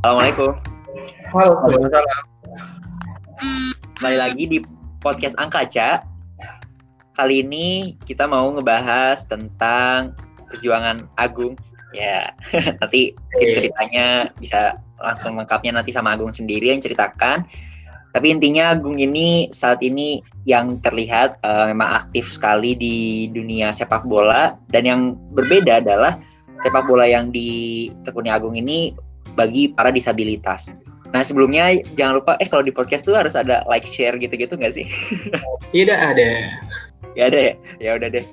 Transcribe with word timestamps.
Assalamualaikum. 0.00 0.56
Halo. 1.28 1.60
Waalaikumsalam. 1.60 2.24
Kembali 4.00 4.16
lagi 4.16 4.44
di 4.48 4.58
podcast 4.96 5.36
Angkaca. 5.36 6.08
Kali 7.12 7.44
ini 7.44 8.00
kita 8.08 8.24
mau 8.24 8.48
ngebahas 8.48 9.28
tentang 9.28 10.16
perjuangan 10.48 11.04
Agung. 11.20 11.52
Ya, 11.92 12.32
nanti 12.80 13.12
ceritanya 13.36 14.32
bisa 14.40 14.80
langsung 15.04 15.36
lengkapnya 15.36 15.76
nanti 15.76 15.92
sama 15.92 16.16
Agung 16.16 16.32
sendiri 16.32 16.72
yang 16.72 16.80
ceritakan. 16.80 17.44
Tapi 18.16 18.26
intinya 18.32 18.72
Agung 18.72 18.96
ini 18.96 19.52
saat 19.52 19.84
ini 19.84 20.24
yang 20.48 20.80
terlihat 20.80 21.44
eh, 21.44 21.76
memang 21.76 22.08
aktif 22.08 22.32
sekali 22.32 22.72
di 22.72 23.28
dunia 23.36 23.68
sepak 23.68 24.08
bola 24.08 24.56
dan 24.72 24.88
yang 24.88 25.00
berbeda 25.36 25.84
adalah 25.84 26.16
sepak 26.64 26.88
bola 26.88 27.04
yang 27.04 27.28
ditekuni 27.28 28.32
Agung 28.32 28.56
ini 28.56 28.96
bagi 29.34 29.72
para 29.74 29.90
disabilitas. 29.94 30.82
Nah 31.10 31.26
sebelumnya 31.26 31.82
jangan 31.98 32.22
lupa 32.22 32.32
eh 32.38 32.46
kalau 32.46 32.62
di 32.62 32.70
podcast 32.70 33.02
tuh 33.02 33.18
harus 33.18 33.34
ada 33.34 33.66
like 33.66 33.86
share 33.86 34.14
gitu-gitu 34.14 34.54
nggak 34.54 34.74
sih? 34.74 34.86
Tidak 35.74 35.98
ada. 35.98 36.54
Gak 37.18 37.34
ada 37.34 37.38
ya? 37.50 37.54
Ya 37.82 37.90
udah 37.98 38.08
deh. 38.10 38.26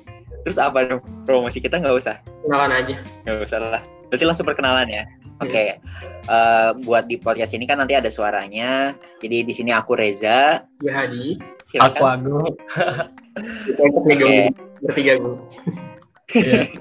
Terus 0.45 0.61
apa 0.61 0.85
dong? 0.85 1.01
Promosi 1.25 1.57
kita 1.57 1.81
nggak 1.81 1.97
usah? 1.97 2.21
Kenalan 2.45 2.71
aja. 2.71 2.95
Nggak 3.25 3.49
usah 3.49 3.57
lah. 3.59 3.81
Berarti 4.13 4.23
langsung 4.23 4.47
perkenalan 4.47 4.87
ya. 4.87 5.03
Oke. 5.41 5.81
Eh, 6.27 6.69
buat 6.85 7.09
di 7.09 7.17
podcast 7.17 7.57
ini 7.57 7.65
kan 7.65 7.81
nanti 7.81 7.97
ada 7.97 8.07
suaranya. 8.07 8.93
Jadi 9.19 9.43
di 9.43 9.53
sini 9.53 9.73
aku 9.73 9.97
Reza. 9.97 10.61
Ya 10.85 10.93
Hadi. 10.93 11.41
Aku 11.41 11.67
Silakan. 11.67 12.19
Agung. 12.23 12.53
Untuk 13.81 14.03
nih 14.05 14.15
Oke. 14.17 14.23
Gung. 14.23 14.45
bertiga 14.85 15.13
gue. 15.17 15.35
Iya. 16.37 16.63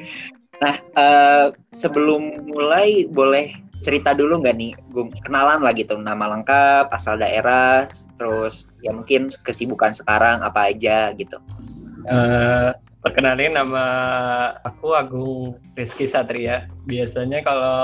Nah 0.57 0.73
eh, 0.97 1.47
sebelum 1.77 2.49
mulai 2.49 3.05
boleh 3.13 3.53
cerita 3.81 4.17
dulu 4.17 4.41
nggak 4.41 4.57
nih, 4.57 4.73
Gung? 4.93 5.13
Kenalan 5.25 5.61
lah 5.61 5.73
gitu, 5.77 5.99
nama 5.99 6.31
lengkap, 6.37 6.93
asal 6.93 7.21
daerah, 7.21 7.89
terus 8.17 8.71
ya 8.81 8.95
mungkin 8.95 9.29
kesibukan 9.45 9.93
sekarang 9.93 10.41
apa 10.41 10.73
aja 10.73 11.13
gitu. 11.17 11.37
Eh, 12.07 12.71
perkenalin 13.03 13.55
nama 13.55 13.85
aku 14.63 14.95
Agung 14.95 15.59
Rizky 15.75 16.07
Satria. 16.07 16.71
Biasanya 16.87 17.43
kalau 17.43 17.79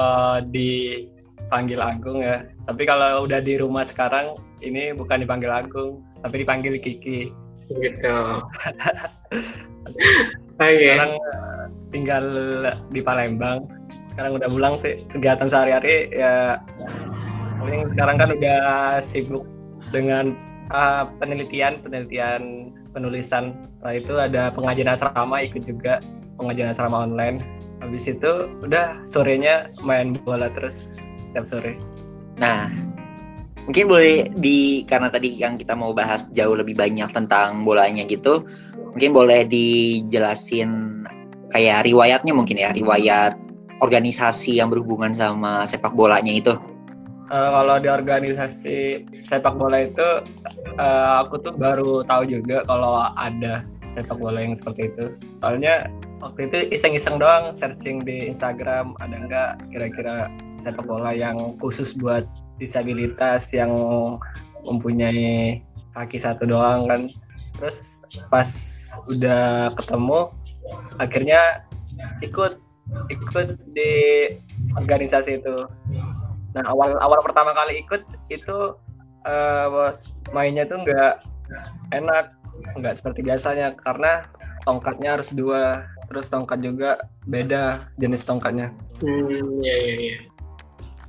dipanggil 0.50 1.83
Agung 1.83 2.22
ya. 2.22 2.47
Tapi 2.66 2.83
kalau 2.86 3.27
udah 3.27 3.42
di 3.42 3.59
rumah 3.59 3.83
sekarang 3.83 4.38
ini 4.62 4.94
bukan 4.94 5.27
dipanggil 5.27 5.50
Agung, 5.50 6.03
tapi 6.22 6.47
dipanggil 6.47 6.78
Kiki. 6.78 7.31
Gitu. 7.70 8.14
Oke. 10.62 10.78
Sekarang 10.78 11.12
eh, 11.19 11.64
tinggal 11.91 12.25
di 12.94 13.00
Palembang. 13.03 13.66
Sekarang 14.12 14.36
udah 14.36 14.48
pulang 14.52 14.74
sih. 14.77 15.00
Kegiatan 15.08 15.48
sehari-hari 15.48 16.12
ya 16.12 16.60
paling 17.62 17.88
sekarang 17.96 18.16
kan 18.20 18.28
udah 18.36 18.60
sibuk 19.00 19.48
dengan 19.88 20.36
eh, 20.69 21.04
penelitian, 21.16 21.80
penelitian 21.80 22.72
penulisan. 22.92 23.56
Setelah 23.80 23.94
itu 23.96 24.14
ada 24.20 24.42
pengajian 24.52 24.92
asrama 24.92 25.41
ikut 25.41 25.64
juga 25.64 26.04
pengajian 26.36 26.70
asrama 26.70 27.08
online. 27.08 27.41
Habis 27.80 28.14
itu 28.14 28.46
udah 28.62 29.00
sorenya 29.08 29.72
main 29.82 30.14
bola 30.22 30.52
terus 30.52 30.86
setiap 31.19 31.48
sore. 31.48 31.74
Nah, 32.38 32.70
mungkin 33.66 33.91
boleh 33.91 34.30
di 34.38 34.86
karena 34.86 35.10
tadi 35.10 35.34
yang 35.34 35.58
kita 35.58 35.74
mau 35.74 35.91
bahas 35.91 36.30
jauh 36.30 36.54
lebih 36.54 36.78
banyak 36.78 37.10
tentang 37.10 37.66
bolanya 37.66 38.06
gitu, 38.06 38.47
mungkin 38.94 39.10
boleh 39.10 39.47
dijelasin 39.50 41.02
kayak 41.50 41.84
riwayatnya 41.84 42.32
mungkin 42.32 42.58
ya, 42.58 42.70
riwayat 42.70 43.34
organisasi 43.83 44.62
yang 44.62 44.70
berhubungan 44.70 45.11
sama 45.12 45.66
sepak 45.66 45.92
bolanya 45.92 46.30
itu. 46.30 46.55
Eh, 47.33 47.48
kalau 47.48 47.80
di 47.80 47.88
organisasi 47.88 49.08
sepak 49.25 49.56
bola 49.56 49.88
itu 49.88 50.08
eh, 50.76 51.12
aku 51.25 51.41
tuh 51.41 51.56
baru 51.56 52.04
tahu 52.04 52.28
juga 52.28 52.60
kalau 52.69 53.09
ada 53.16 53.65
sepak 53.88 54.20
bola 54.20 54.44
yang 54.44 54.53
seperti 54.53 54.93
itu. 54.93 55.16
Soalnya 55.41 55.88
waktu 56.20 56.53
itu 56.53 56.59
iseng-iseng 56.76 57.16
doang 57.16 57.56
searching 57.56 58.04
di 58.04 58.28
Instagram 58.28 58.93
ada 59.00 59.16
nggak 59.16 59.50
kira-kira 59.72 60.28
sepak 60.60 60.84
bola 60.84 61.16
yang 61.16 61.56
khusus 61.56 61.97
buat 61.97 62.28
disabilitas 62.60 63.49
yang 63.56 63.72
mempunyai 64.69 65.64
kaki 65.97 66.20
satu 66.20 66.44
doang 66.44 66.84
kan. 66.84 67.09
Terus 67.56 68.04
pas 68.28 68.49
udah 69.09 69.72
ketemu 69.72 70.28
akhirnya 71.00 71.64
ikut 72.20 72.60
ikut 73.08 73.58
di 73.72 73.92
organisasi 74.76 75.41
itu. 75.42 75.66
Nah 76.53 76.64
awal 76.69 76.97
awal 77.00 77.20
pertama 77.25 77.56
kali 77.56 77.80
ikut 77.84 78.04
itu 78.28 78.76
bos, 79.70 79.98
mainnya 80.34 80.66
tuh 80.66 80.82
nggak 80.82 81.14
enak, 81.94 82.34
nggak 82.76 82.94
seperti 82.98 83.22
biasanya 83.22 83.76
karena 83.78 84.26
tongkatnya 84.66 85.19
harus 85.19 85.31
dua, 85.31 85.86
terus 86.10 86.26
tongkat 86.26 86.58
juga 86.62 86.98
beda 87.26 87.86
jenis 87.98 88.26
tongkatnya, 88.26 88.75
Hmm, 89.02 89.62
ya 89.62 89.75
ya 89.75 89.94
ya. 89.98 90.19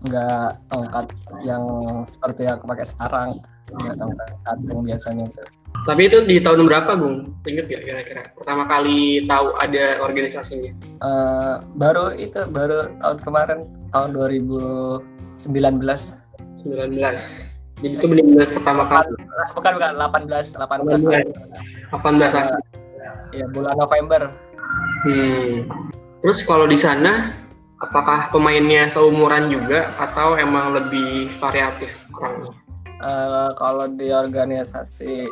nggak 0.05 0.49
tongkat 0.69 1.05
yang 1.41 1.63
seperti 2.05 2.45
yang 2.45 2.61
aku 2.61 2.65
pakai 2.69 2.85
sekarang, 2.85 3.29
nggak 3.73 3.95
tongkat 3.97 4.29
satu 4.45 4.63
yang 4.69 4.83
biasanya 4.85 5.25
tuh. 5.33 5.47
Tapi 5.83 6.07
itu 6.07 6.23
di 6.23 6.39
tahun 6.39 6.63
berapa, 6.63 6.95
Gung? 6.95 7.35
Ingat 7.43 7.67
gak 7.67 7.83
kira-kira? 7.83 8.23
Pertama 8.39 8.63
kali 8.71 9.27
tahu 9.27 9.51
ada 9.59 9.99
organisasinya? 9.99 10.71
Eh, 10.79 11.55
baru 11.75 12.15
itu 12.15 12.39
baru 12.55 12.87
tahun 13.03 13.19
kemarin 13.19 13.67
tahun 13.91 14.15
2019 14.15 15.03
19. 15.35 15.83
Jadi 17.83 17.99
itu 17.99 18.05
benar-benar 18.07 18.47
pertama 18.55 18.87
kali. 18.87 19.11
bukan 19.59 19.71
bukan 19.75 19.91
18 19.99 20.55
18 20.55 21.03
18 21.91 22.31
akhir. 22.31 22.63
ya 23.35 23.43
bulan 23.51 23.75
November 23.75 24.31
Hmm. 25.03 25.67
Terus 26.23 26.47
kalau 26.47 26.63
di 26.63 26.79
sana, 26.79 27.35
apakah 27.83 28.31
pemainnya 28.31 28.87
seumuran 28.87 29.51
juga 29.51 29.91
atau 29.99 30.39
emang 30.39 30.71
lebih 30.71 31.35
variatif 31.43 31.91
orangnya? 32.15 32.55
Eh, 33.03 33.49
kalau 33.59 33.83
di 33.91 34.07
organisasi 34.15 35.27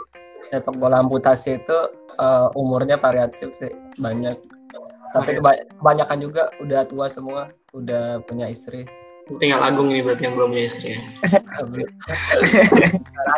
sepak 0.50 0.76
bola 0.78 1.04
amputasi 1.04 1.62
itu 1.62 1.78
eh, 2.18 2.48
umurnya 2.58 2.98
variatif 2.98 3.54
sih 3.54 3.72
banyak 4.02 4.38
tapi 5.12 5.38
keba- 5.38 5.68
kebanyakan 5.78 6.18
juga 6.24 6.44
udah 6.64 6.82
tua 6.88 7.08
semua 7.12 7.52
udah 7.76 8.24
punya 8.26 8.48
istri 8.48 8.88
Tinggal 9.32 9.64
Agung 9.64 9.88
ini 9.96 10.04
berarti 10.04 10.28
yang 10.28 10.36
belum 10.36 10.52
punya 10.52 10.66
istri 10.68 10.92
ya. 10.92 11.00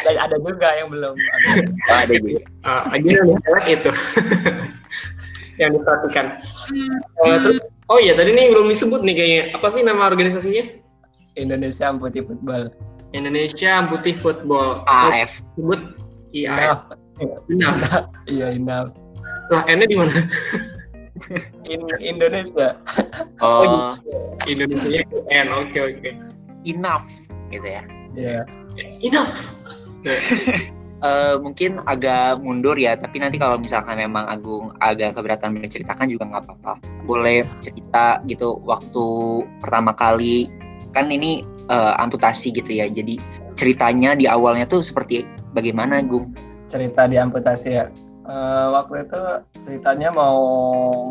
ada 0.02 0.10
ada 0.26 0.38
juga 0.42 0.74
yang 0.74 0.90
belum 0.90 1.14
ada. 1.14 1.50
Oh, 1.70 1.98
ada 2.02 2.14
juga. 2.18 2.42
Uh, 2.66 2.84
aja 2.90 3.08
yang 3.14 3.38
cewek 3.46 3.66
itu 3.78 3.92
yang 5.62 5.70
diperhatikan. 5.78 6.26
Eh, 7.30 7.38
terus, 7.46 7.62
oh 7.94 8.02
iya 8.02 8.18
tadi 8.18 8.34
nih 8.34 8.58
belum 8.58 8.74
disebut 8.74 9.06
nih 9.06 9.16
kayaknya. 9.16 9.44
Apa 9.54 9.70
sih 9.70 9.86
nama 9.86 10.10
organisasinya? 10.10 10.66
Indonesia 11.38 11.94
Amputi 11.94 12.26
Football 12.26 12.74
Indonesia 13.14 13.86
Putih 13.88 14.18
Football. 14.20 14.82
AF. 14.90 15.46
Sebut 15.56 15.80
IAF. 16.34 16.90
Inaf. 17.22 17.38
Benar. 17.46 17.74
iya 18.26 18.48
Inaf 18.58 18.90
Lah 19.54 19.64
N-nya 19.70 19.86
di 19.86 19.96
mana? 19.96 20.26
In 21.70 21.86
Indonesia 22.02 22.74
Oh, 23.40 23.94
Indonesia 24.50 25.06
N. 25.30 25.48
Oke 25.54 25.78
oke. 25.78 26.10
enough 26.66 27.06
gitu 27.52 27.68
ya. 27.68 27.84
ya 28.18 28.42
Enough. 29.04 29.32
Eh, 31.04 31.36
mungkin 31.44 31.84
agak 31.84 32.40
mundur 32.40 32.80
ya, 32.80 32.96
tapi 32.96 33.20
nanti 33.20 33.36
kalau 33.36 33.60
misalkan 33.60 34.00
memang 34.00 34.24
Agung 34.24 34.72
agak 34.80 35.20
keberatan 35.20 35.52
menceritakan 35.52 36.08
juga 36.08 36.32
nggak 36.32 36.48
apa-apa. 36.48 36.80
Boleh 37.04 37.44
cerita 37.60 38.24
gitu 38.24 38.56
waktu 38.64 39.04
pertama 39.60 39.92
kali 39.92 40.48
kan 40.96 41.12
ini 41.12 41.44
eh, 41.68 41.94
amputasi 42.00 42.56
gitu 42.56 42.80
ya. 42.80 42.88
Jadi 42.88 43.20
ceritanya 43.60 44.16
di 44.16 44.32
awalnya 44.32 44.64
tuh 44.64 44.80
seperti 44.80 45.28
bagaimana 45.54 46.02
Agung? 46.02 46.34
cerita 46.74 47.06
di 47.06 47.22
amputasi 47.22 47.70
ya. 47.78 47.86
Eh, 48.24 48.68
waktu 48.74 49.06
itu 49.06 49.22
ceritanya 49.62 50.10
mau 50.10 50.42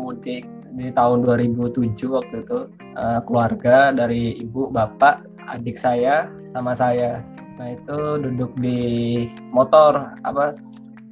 mudik 0.03 0.43
di 0.75 0.89
tahun 0.91 1.23
2007 1.23 2.11
waktu 2.11 2.43
itu. 2.43 2.59
Eh, 2.93 3.19
keluarga 3.23 3.95
dari 3.95 4.43
ibu 4.43 4.67
bapak 4.67 5.23
adik 5.47 5.79
saya 5.79 6.27
sama 6.51 6.75
saya. 6.75 7.23
Nah 7.55 7.77
itu 7.77 8.19
duduk 8.19 8.51
di 8.59 8.81
motor. 9.55 10.11
Apa 10.27 10.51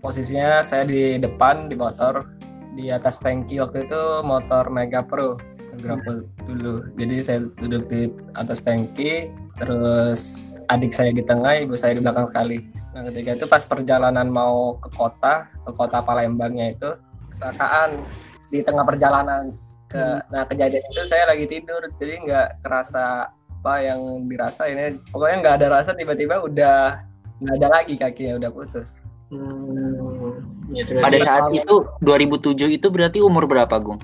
posisinya 0.03 0.65
saya 0.65 0.83
di 0.83 1.21
depan 1.21 1.71
di 1.71 1.79
motor. 1.79 2.27
Di 2.71 2.87
atas 2.87 3.19
tangki 3.19 3.59
waktu 3.59 3.83
itu 3.83 4.01
motor 4.23 4.71
Mega 4.71 5.03
Pro 5.03 5.35
Grapple 5.79 6.23
dulu. 6.47 6.87
Jadi 6.95 7.15
saya 7.19 7.39
duduk 7.59 7.87
di 7.91 8.07
atas 8.35 8.63
tangki 8.63 9.27
terus 9.59 10.55
adik 10.71 10.95
saya 10.95 11.11
di 11.11 11.21
tengah 11.21 11.67
ibu 11.67 11.75
saya 11.75 11.99
di 11.99 12.01
belakang 12.01 12.25
sekali 12.31 12.80
nah 12.91 13.01
ketika 13.07 13.39
itu 13.39 13.45
pas 13.47 13.63
perjalanan 13.63 14.27
mau 14.27 14.75
ke 14.83 14.89
kota 14.91 15.47
ke 15.63 15.71
kota 15.71 16.03
Palembangnya 16.03 16.75
itu 16.75 16.89
kecelakaan 17.31 18.03
di 18.51 18.59
tengah 18.61 18.83
perjalanan 18.83 19.55
ke 19.87 20.03
nah 20.27 20.43
kejadian 20.47 20.83
itu 20.91 21.03
saya 21.07 21.27
lagi 21.31 21.47
tidur 21.47 21.79
jadi 21.95 22.13
nggak 22.23 22.47
kerasa 22.67 23.31
apa 23.31 23.73
yang 23.79 24.25
dirasain 24.27 24.75
ya 24.75 24.89
pokoknya 25.13 25.37
nggak 25.39 25.55
ada 25.61 25.67
rasa 25.79 25.91
tiba-tiba 25.95 26.43
udah 26.43 27.05
nggak 27.41 27.55
ada 27.57 27.67
lagi 27.73 27.93
kakinya 27.97 28.37
udah 28.37 28.51
putus. 28.53 29.01
Hmm, 29.31 30.43
ya, 30.75 30.83
itu 30.83 30.99
Pada 30.99 31.17
saat 31.23 31.49
itu 31.55 31.87
2007 32.03 32.77
itu 32.77 32.87
berarti 32.91 33.23
umur 33.23 33.47
berapa, 33.47 33.71
Gung? 33.79 33.97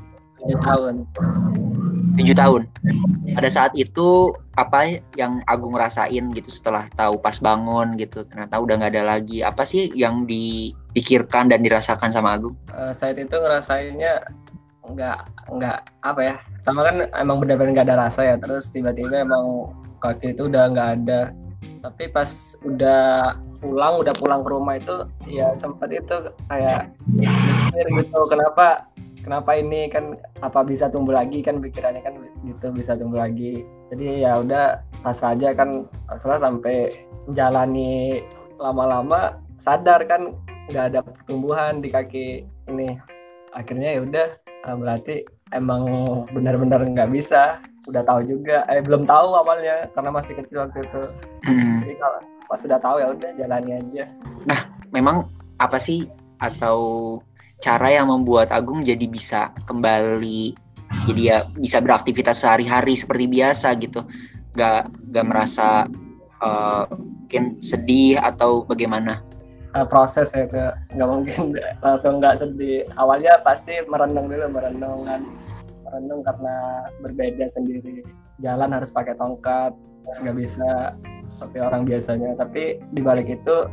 tujuh 0.47 0.59
tahun 0.63 0.95
7 2.17 2.33
tahun. 2.33 2.61
Pada 3.37 3.49
saat 3.53 3.71
itu 3.77 4.33
apa 4.57 4.97
yang 5.13 5.45
Agung 5.45 5.77
rasain 5.77 6.33
gitu 6.33 6.49
setelah 6.49 6.89
tahu 6.97 7.21
pas 7.21 7.37
bangun 7.37 7.93
gitu. 8.01 8.25
Ternyata 8.25 8.57
udah 8.57 8.73
nggak 8.81 8.91
ada 8.97 9.03
lagi. 9.05 9.45
Apa 9.45 9.61
sih 9.63 9.93
yang 9.93 10.25
dipikirkan 10.25 11.53
dan 11.53 11.61
dirasakan 11.61 12.09
sama 12.09 12.33
Agung? 12.33 12.57
Eh, 12.73 12.91
saat 12.97 13.21
itu 13.21 13.33
ngerasainnya 13.37 14.25
nggak 14.87 15.19
nggak 15.51 15.79
apa 15.99 16.21
ya 16.23 16.35
sama 16.63 16.79
kan 16.87 17.11
emang 17.19 17.43
benar-benar 17.43 17.71
nggak 17.77 17.87
ada 17.93 17.97
rasa 18.09 18.25
ya. 18.25 18.35
Terus 18.41 18.73
tiba-tiba 18.73 19.21
emang 19.21 19.69
kaki 20.01 20.33
itu 20.33 20.49
udah 20.49 20.73
nggak 20.73 20.89
ada. 21.03 21.21
Tapi 21.85 22.09
pas 22.09 22.57
udah 22.65 23.37
pulang 23.57 24.01
udah 24.01 24.13
pulang 24.17 24.41
ke 24.45 24.49
rumah 24.53 24.75
itu 24.77 24.95
ya 25.25 25.49
sempat 25.57 25.89
itu 25.89 26.29
kayak 26.45 26.93
mikir 27.09 27.85
gitu 28.01 28.19
kenapa 28.29 28.85
kenapa 29.27 29.59
ini 29.59 29.91
kan 29.91 30.15
apa 30.39 30.63
bisa 30.63 30.87
tumbuh 30.87 31.11
lagi 31.11 31.43
kan 31.43 31.59
pikirannya 31.59 31.99
kan 31.99 32.15
gitu 32.47 32.71
bisa 32.71 32.95
tumbuh 32.95 33.19
lagi. 33.19 33.67
Jadi 33.91 34.23
ya 34.23 34.39
udah 34.39 34.79
pas 35.03 35.19
aja 35.19 35.51
kan 35.51 35.83
setelah 36.15 36.47
sampai 36.47 36.95
menjalani 37.27 38.23
lama-lama 38.55 39.35
sadar 39.59 40.07
kan 40.07 40.31
nggak 40.71 40.85
ada 40.95 40.99
pertumbuhan 41.03 41.83
di 41.83 41.91
kaki 41.91 42.47
ini. 42.71 42.95
Akhirnya 43.51 43.99
ya 43.99 44.01
udah 44.07 44.27
eh, 44.39 44.77
berarti 44.79 45.15
emang 45.51 45.83
benar-benar 46.31 46.87
nggak 46.87 47.11
bisa. 47.11 47.59
Udah 47.83 48.07
tahu 48.07 48.23
juga 48.23 48.63
eh 48.71 48.79
belum 48.79 49.03
tahu 49.03 49.35
awalnya 49.43 49.91
karena 49.91 50.11
masih 50.15 50.39
kecil 50.39 50.63
waktu 50.63 50.87
itu. 50.87 51.03
Hmm. 51.43 51.83
jadi 51.83 51.95
kalau 51.99 52.19
pas 52.47 52.59
sudah 52.63 52.79
tahu 52.79 52.95
ya 53.03 53.07
udah 53.11 53.29
jalani 53.35 53.71
aja. 53.75 54.07
Memang 54.95 55.27
apa 55.59 55.75
sih 55.75 56.07
atau 56.39 56.79
cara 57.61 57.89
yang 57.89 58.09
membuat 58.13 58.53
Agung 58.53 58.85
jadi 58.85 59.05
bisa 59.09 59.49
kembali 59.65 60.67
jadi 61.07 61.21
ya 61.21 61.37
bisa 61.55 61.83
beraktivitas 61.83 62.43
sehari-hari 62.43 62.95
seperti 62.95 63.27
biasa 63.27 63.75
gitu. 63.79 64.03
Nggak 64.55 64.91
nggak 65.11 65.25
merasa 65.27 65.87
eh, 66.43 66.83
mungkin 67.27 67.59
sedih 67.59 68.19
atau 68.23 68.63
bagaimana? 68.63 69.23
Eh, 69.75 69.85
proses 69.85 70.31
ya 70.31 70.47
itu 70.47 70.57
nggak 70.95 71.09
mungkin 71.11 71.39
langsung 71.85 72.23
nggak 72.23 72.39
sedih. 72.39 72.87
Awalnya 72.95 73.43
pasti 73.43 73.83
merenung 73.87 74.31
dulu 74.31 74.47
merenung 74.47 75.03
kan. 75.03 75.21
Merenung 75.87 76.23
karena 76.23 76.87
berbeda 77.03 77.45
sendiri. 77.51 78.03
Jalan 78.39 78.71
harus 78.71 78.91
pakai 78.95 79.15
tongkat. 79.15 79.75
Nggak 80.23 80.35
bisa 80.39 80.95
seperti 81.27 81.57
orang 81.59 81.83
biasanya. 81.83 82.31
Tapi 82.39 82.79
di 82.95 83.01
balik 83.03 83.27
itu 83.27 83.67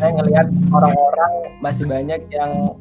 saya 0.00 0.10
ngelihat 0.18 0.48
orang-orang 0.72 1.32
masih 1.60 1.84
banyak 1.86 2.20
yang 2.32 2.74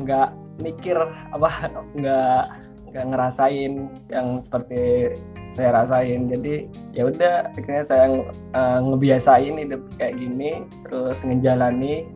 nggak 0.00 0.34
mikir 0.58 0.98
apa 1.30 1.50
nggak 1.98 2.42
nggak 2.88 3.04
ngerasain 3.14 3.92
yang 4.08 4.40
seperti 4.40 5.14
saya 5.52 5.72
rasain. 5.72 6.28
Jadi 6.28 6.68
ya 6.92 7.08
udah 7.08 7.52
akhirnya 7.52 7.84
saya 7.84 8.04
eh, 8.32 8.78
ngebiasain 8.84 9.54
hidup 9.60 9.82
kayak 9.96 10.18
gini 10.18 10.64
terus 10.84 11.24
ngejalani 11.24 12.08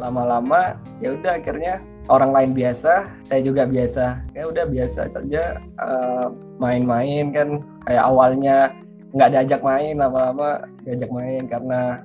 lama-lama 0.00 0.74
ya 0.98 1.14
udah 1.14 1.38
akhirnya 1.38 1.78
orang 2.10 2.34
lain 2.34 2.52
biasa 2.56 3.08
saya 3.24 3.40
juga 3.44 3.68
biasa. 3.68 4.24
Ya 4.32 4.48
udah 4.48 4.64
biasa 4.68 5.12
saja 5.12 5.60
eh, 5.60 6.26
main-main 6.56 7.30
kan. 7.32 7.48
Kayak 7.84 8.04
awalnya 8.08 8.56
nggak 9.14 9.30
diajak 9.30 9.60
main 9.62 9.94
lama-lama 10.02 10.66
diajak 10.82 11.06
main 11.14 11.46
karena 11.46 12.02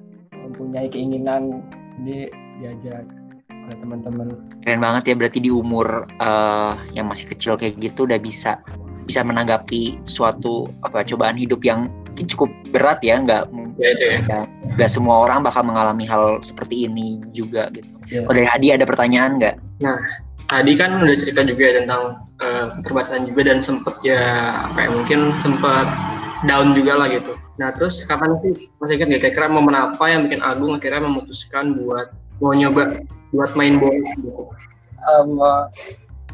mempunyai 0.49 0.89
keinginan 0.89 1.61
jadi 2.01 2.33
diajak 2.59 3.05
oleh 3.49 3.77
teman-teman 3.79 4.27
keren 4.65 4.81
banget 4.81 5.13
ya 5.13 5.15
berarti 5.15 5.39
di 5.39 5.51
umur 5.53 6.09
eh, 6.19 6.73
yang 6.97 7.05
masih 7.07 7.29
kecil 7.29 7.53
kayak 7.55 7.77
gitu 7.77 8.09
udah 8.09 8.17
bisa 8.17 8.57
bisa 9.05 9.25
menanggapi 9.25 9.97
suatu 10.05 10.69
apa 10.85 11.01
cobaan 11.05 11.37
hidup 11.37 11.61
yang 11.65 11.89
cukup 12.27 12.49
berat 12.73 12.99
ya 13.01 13.17
nggak 13.21 13.47
Ya, 13.79 13.95
itu 13.95 14.05
ya. 14.27 14.43
nggak 14.75 14.91
semua 14.91 15.23
orang 15.23 15.39
bakal 15.39 15.63
mengalami 15.63 16.03
hal 16.03 16.43
seperti 16.43 16.83
ini 16.83 17.23
juga 17.31 17.71
gitu. 17.71 17.87
Iya. 18.11 18.27
Oh, 18.27 18.35
dari 18.35 18.43
Hadi 18.43 18.75
ada 18.75 18.83
pertanyaan 18.83 19.39
nggak? 19.39 19.55
Tadi 20.51 20.71
kan 20.75 20.99
udah 20.99 21.15
cerita 21.15 21.47
juga 21.47 21.63
ya 21.63 21.73
tentang 21.79 22.03
eh, 22.43 22.65
keterbatasan 22.83 23.31
juga 23.31 23.41
dan 23.47 23.63
sempet 23.63 23.95
ya 24.03 24.19
apa 24.67 24.77
ya 24.83 24.89
mungkin 24.91 25.31
sempet 25.39 25.87
down 26.43 26.75
juga 26.75 26.91
lah 26.99 27.07
gitu. 27.07 27.39
Nah 27.59 27.75
terus 27.75 28.07
kapan 28.07 28.39
sih 28.39 28.71
masih 28.79 28.95
ingat 28.95 29.07
nggak 29.11 29.21
kira-kira 29.27 29.51
momen 29.51 29.75
apa 29.75 29.99
yang 30.07 30.23
bikin 30.25 30.39
Agung 30.39 30.79
akhirnya 30.79 31.03
memutuskan 31.03 31.75
buat 31.75 32.15
mau 32.39 32.55
nyoba 32.55 33.03
buat 33.35 33.51
main 33.59 33.75
bola 33.77 33.99
gitu? 34.15 34.47
Em, 34.99 35.29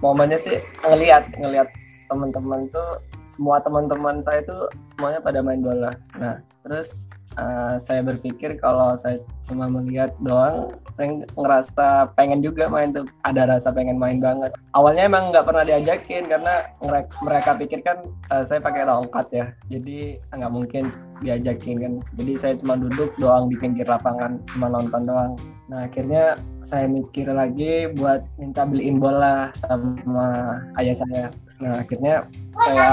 momennya 0.06 0.38
sih 0.38 0.54
ngelihat 0.86 1.26
ngelihat 1.42 1.66
teman-teman 2.06 2.70
tuh 2.70 3.02
semua 3.26 3.58
teman-teman 3.60 4.22
saya 4.22 4.46
tuh 4.46 4.70
semuanya 4.94 5.20
pada 5.20 5.42
main 5.42 5.60
bola. 5.60 5.92
Nah, 6.22 6.40
terus 6.62 7.10
eh, 7.36 7.76
saya 7.82 8.06
berpikir 8.06 8.62
kalau 8.62 8.94
saya 8.94 9.18
cuma 9.50 9.66
melihat 9.66 10.14
doang, 10.22 10.78
saya 10.94 11.26
ngerasa 11.34 12.14
pengen 12.14 12.46
juga 12.46 12.70
main 12.70 12.94
tuh, 12.94 13.10
ada 13.26 13.50
rasa 13.50 13.74
pengen 13.74 13.98
main 13.98 14.22
banget. 14.22 14.54
Awalnya 14.78 15.10
emang 15.10 15.34
nggak 15.34 15.46
pernah 15.50 15.66
diajakin 15.66 16.30
karena 16.30 16.54
mereka, 16.86 17.12
mereka 17.26 17.50
pikir 17.58 17.80
kan 17.82 17.98
eh, 18.30 18.46
saya 18.46 18.62
pakai 18.62 18.86
tongkat 18.86 19.28
ya, 19.34 19.46
jadi 19.74 20.22
nggak 20.32 20.54
mungkin 20.54 20.84
diajakin 21.26 21.78
kan. 21.82 21.94
Jadi 22.22 22.34
saya 22.38 22.54
cuma 22.62 22.78
duduk 22.78 23.10
doang 23.18 23.50
di 23.50 23.58
pinggir 23.58 23.90
lapangan, 23.90 24.38
cuma 24.54 24.70
nonton 24.70 25.04
doang. 25.04 25.34
Nah 25.66 25.90
akhirnya 25.90 26.38
saya 26.62 26.86
mikir 26.86 27.26
lagi 27.34 27.90
buat 27.98 28.22
minta 28.38 28.70
beliin 28.70 29.02
bola 29.02 29.50
sama 29.58 30.62
ayah 30.78 30.94
saya. 30.94 31.26
Nah 31.64 31.84
akhirnya 31.84 32.28
saya 32.60 32.90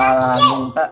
minta 0.60 0.84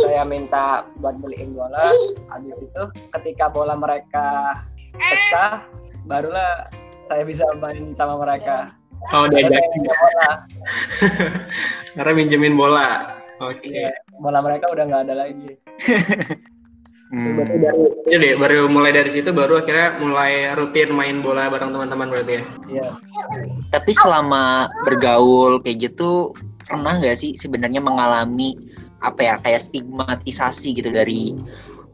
saya 0.00 0.22
minta 0.24 0.64
buat 0.98 1.16
beliin 1.20 1.56
bola. 1.56 1.92
Habis 2.32 2.64
itu 2.64 2.82
ketika 3.18 3.52
bola 3.52 3.76
mereka 3.76 4.60
pecah, 4.96 5.64
barulah 6.08 6.68
saya 7.04 7.22
bisa 7.24 7.44
main 7.60 7.92
sama 7.96 8.20
mereka. 8.20 8.74
Oh 9.12 9.24
punya 9.28 9.92
bola. 9.96 10.30
karena 11.96 12.12
minjemin 12.12 12.54
bola. 12.56 13.16
Oke. 13.40 13.72
Iya, 13.72 13.96
bola 14.20 14.44
mereka 14.44 14.68
udah 14.68 14.84
nggak 14.84 15.04
ada 15.08 15.14
lagi. 15.26 15.50
Hmm. 17.10 17.34
Berarti 17.34 17.58
dari 17.58 17.80
itu 18.06 18.16
deh, 18.22 18.34
baru 18.38 18.70
mulai 18.70 18.94
dari 18.94 19.10
situ 19.10 19.34
baru 19.34 19.58
akhirnya 19.58 19.98
mulai 19.98 20.54
rutin 20.54 20.94
main 20.94 21.18
bola 21.18 21.50
bareng 21.50 21.74
teman-teman 21.74 22.06
berarti 22.06 22.38
ya. 22.38 22.42
Iya. 22.70 22.86
Tapi 23.74 23.90
selama 23.98 24.70
bergaul 24.86 25.58
kayak 25.58 25.90
gitu 25.90 26.30
pernah 26.70 27.02
nggak 27.02 27.18
sih 27.18 27.34
sebenarnya 27.34 27.82
mengalami 27.82 28.54
apa 29.02 29.20
ya 29.20 29.34
kayak 29.42 29.60
stigmatisasi 29.60 30.78
gitu 30.78 30.94
dari 30.94 31.34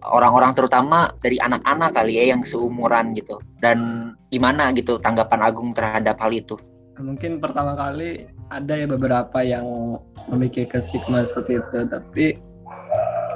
orang-orang 0.05 0.55
terutama 0.55 1.11
dari 1.25 1.41
anak-anak 1.41 1.97
kali 1.97 2.21
ya 2.21 2.37
yang 2.37 2.45
seumuran 2.45 3.17
gitu 3.17 3.41
dan 3.65 4.13
gimana 4.31 4.71
gitu 4.77 5.01
tanggapan 5.01 5.41
Agung 5.43 5.73
terhadap 5.75 6.21
hal 6.21 6.31
itu? 6.31 6.55
mungkin 6.97 7.45
pertama 7.45 7.77
kali 7.77 8.25
ada 8.49 8.73
ya 8.73 8.89
beberapa 8.89 9.45
yang 9.45 9.99
memiliki 10.33 10.65
stigma 10.81 11.21
seperti 11.21 11.61
itu 11.61 11.79
tapi 11.93 12.41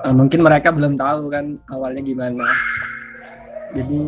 eh, 0.01 0.15
mungkin 0.17 0.41
mereka 0.41 0.73
belum 0.73 0.97
tahu 0.97 1.29
kan 1.29 1.61
awalnya 1.69 2.01
gimana 2.01 2.49
jadi 3.75 4.03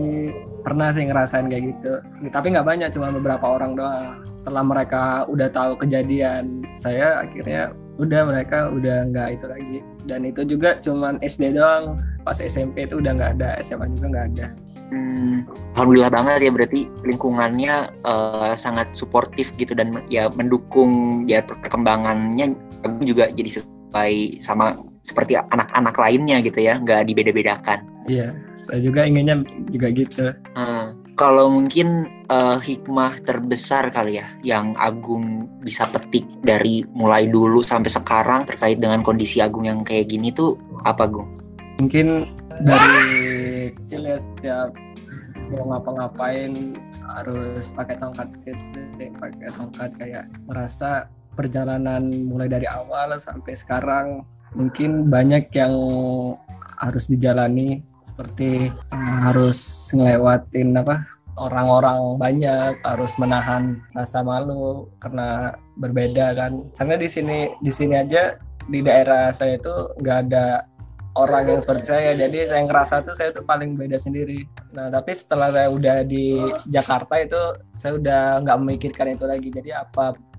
pernah 0.62 0.94
sih 0.94 1.06
ngerasain 1.06 1.50
kayak 1.50 1.64
gitu. 1.74 1.92
Tapi 2.30 2.54
nggak 2.54 2.66
banyak 2.66 2.88
cuma 2.94 3.10
beberapa 3.10 3.46
orang 3.58 3.74
doang. 3.74 4.22
Setelah 4.30 4.62
mereka 4.62 5.02
udah 5.26 5.48
tahu 5.50 5.78
kejadian 5.78 6.66
saya 6.78 7.26
akhirnya 7.26 7.74
udah 7.98 8.20
mereka 8.26 8.70
udah 8.70 9.06
nggak 9.10 9.28
itu 9.38 9.46
lagi. 9.46 9.78
Dan 10.06 10.26
itu 10.26 10.42
juga 10.46 10.78
cuman 10.82 11.18
SD 11.22 11.58
doang. 11.58 11.98
Pas 12.22 12.38
SMP 12.38 12.86
itu 12.86 12.98
udah 13.02 13.12
nggak 13.14 13.32
ada 13.38 13.58
SMA 13.62 13.90
juga 13.98 14.06
nggak 14.10 14.26
ada. 14.34 14.46
Hmm, 14.92 15.48
Alhamdulillah 15.72 16.12
banget 16.12 16.44
ya 16.44 16.50
berarti 16.52 16.80
lingkungannya 17.08 17.74
eh, 18.04 18.54
sangat 18.60 18.92
suportif 18.92 19.48
gitu 19.56 19.72
dan 19.72 20.04
ya 20.12 20.28
mendukung 20.28 21.24
biar 21.24 21.48
perkembangannya 21.48 22.52
Agung 22.82 23.06
juga 23.06 23.30
jadi 23.32 23.62
sesuai 23.92 24.40
sama 24.40 24.72
seperti 25.04 25.36
anak-anak 25.36 25.92
lainnya 26.00 26.40
gitu 26.40 26.64
ya 26.64 26.80
nggak 26.80 27.04
dibeda-bedakan. 27.12 27.84
iya 28.08 28.32
saya 28.56 28.80
juga 28.80 29.04
inginnya 29.04 29.44
juga 29.68 29.92
gitu 29.92 30.32
Hmm, 30.56 30.96
Kalau 31.12 31.52
mungkin 31.52 32.08
eh, 32.32 32.56
hikmah 32.56 33.20
terbesar 33.28 33.92
kali 33.92 34.16
ya 34.16 34.26
yang 34.40 34.72
Agung 34.80 35.44
bisa 35.60 35.84
petik 35.92 36.24
dari 36.40 36.88
mulai 36.96 37.28
dulu 37.28 37.60
sampai 37.60 37.92
sekarang 37.92 38.48
terkait 38.48 38.80
dengan 38.80 39.04
kondisi 39.04 39.44
Agung 39.44 39.68
yang 39.68 39.84
kayak 39.84 40.08
gini 40.08 40.32
tuh 40.32 40.56
apa 40.88 41.04
Gung? 41.04 41.28
mungkin 41.76 42.24
dari 42.64 43.74
kecil 43.76 44.06
ya 44.08 44.16
setiap 44.16 44.70
mau 45.52 45.76
ngapa-ngapain 45.76 46.72
harus 47.20 47.74
pakai 47.76 48.00
tongkat 48.00 48.28
gitu 48.46 48.80
pakai 49.20 49.50
tongkat 49.52 49.90
kayak 50.00 50.24
merasa 50.48 51.10
perjalanan 51.32 52.04
mulai 52.28 52.48
dari 52.48 52.68
awal 52.68 53.16
sampai 53.16 53.56
sekarang 53.56 54.06
mungkin 54.52 55.08
banyak 55.08 55.48
yang 55.56 55.74
harus 56.76 57.08
dijalani 57.08 57.80
seperti 58.02 58.68
uh, 58.92 59.18
harus 59.30 59.88
ngelewatin 59.94 60.76
apa 60.76 61.06
orang-orang 61.40 62.20
banyak 62.20 62.76
harus 62.84 63.16
menahan 63.16 63.80
rasa 63.96 64.20
malu 64.20 64.92
karena 65.00 65.56
berbeda 65.80 66.36
kan. 66.36 66.68
Karena 66.76 66.94
di 67.00 67.08
sini 67.08 67.48
di 67.62 67.72
sini 67.72 67.96
aja 67.96 68.36
di 68.68 68.84
daerah 68.84 69.32
saya 69.32 69.56
itu 69.56 69.72
nggak 69.96 70.18
ada 70.28 70.68
orang 71.12 71.44
yang 71.44 71.60
seperti 71.60 71.92
saya 71.92 72.16
jadi 72.16 72.48
saya 72.48 72.62
ngerasa 72.64 72.94
tuh 73.04 73.12
saya 73.16 73.32
tuh 73.32 73.44
paling 73.48 73.80
beda 73.80 73.96
sendiri. 73.96 74.44
Nah 74.76 74.92
tapi 74.92 75.16
setelah 75.16 75.48
saya 75.48 75.68
udah 75.72 75.96
di 76.04 76.36
Jakarta 76.68 77.14
itu 77.16 77.40
saya 77.72 77.96
udah 77.96 78.22
nggak 78.44 78.58
memikirkan 78.60 79.16
itu 79.16 79.24
lagi. 79.24 79.48
Jadi 79.48 79.70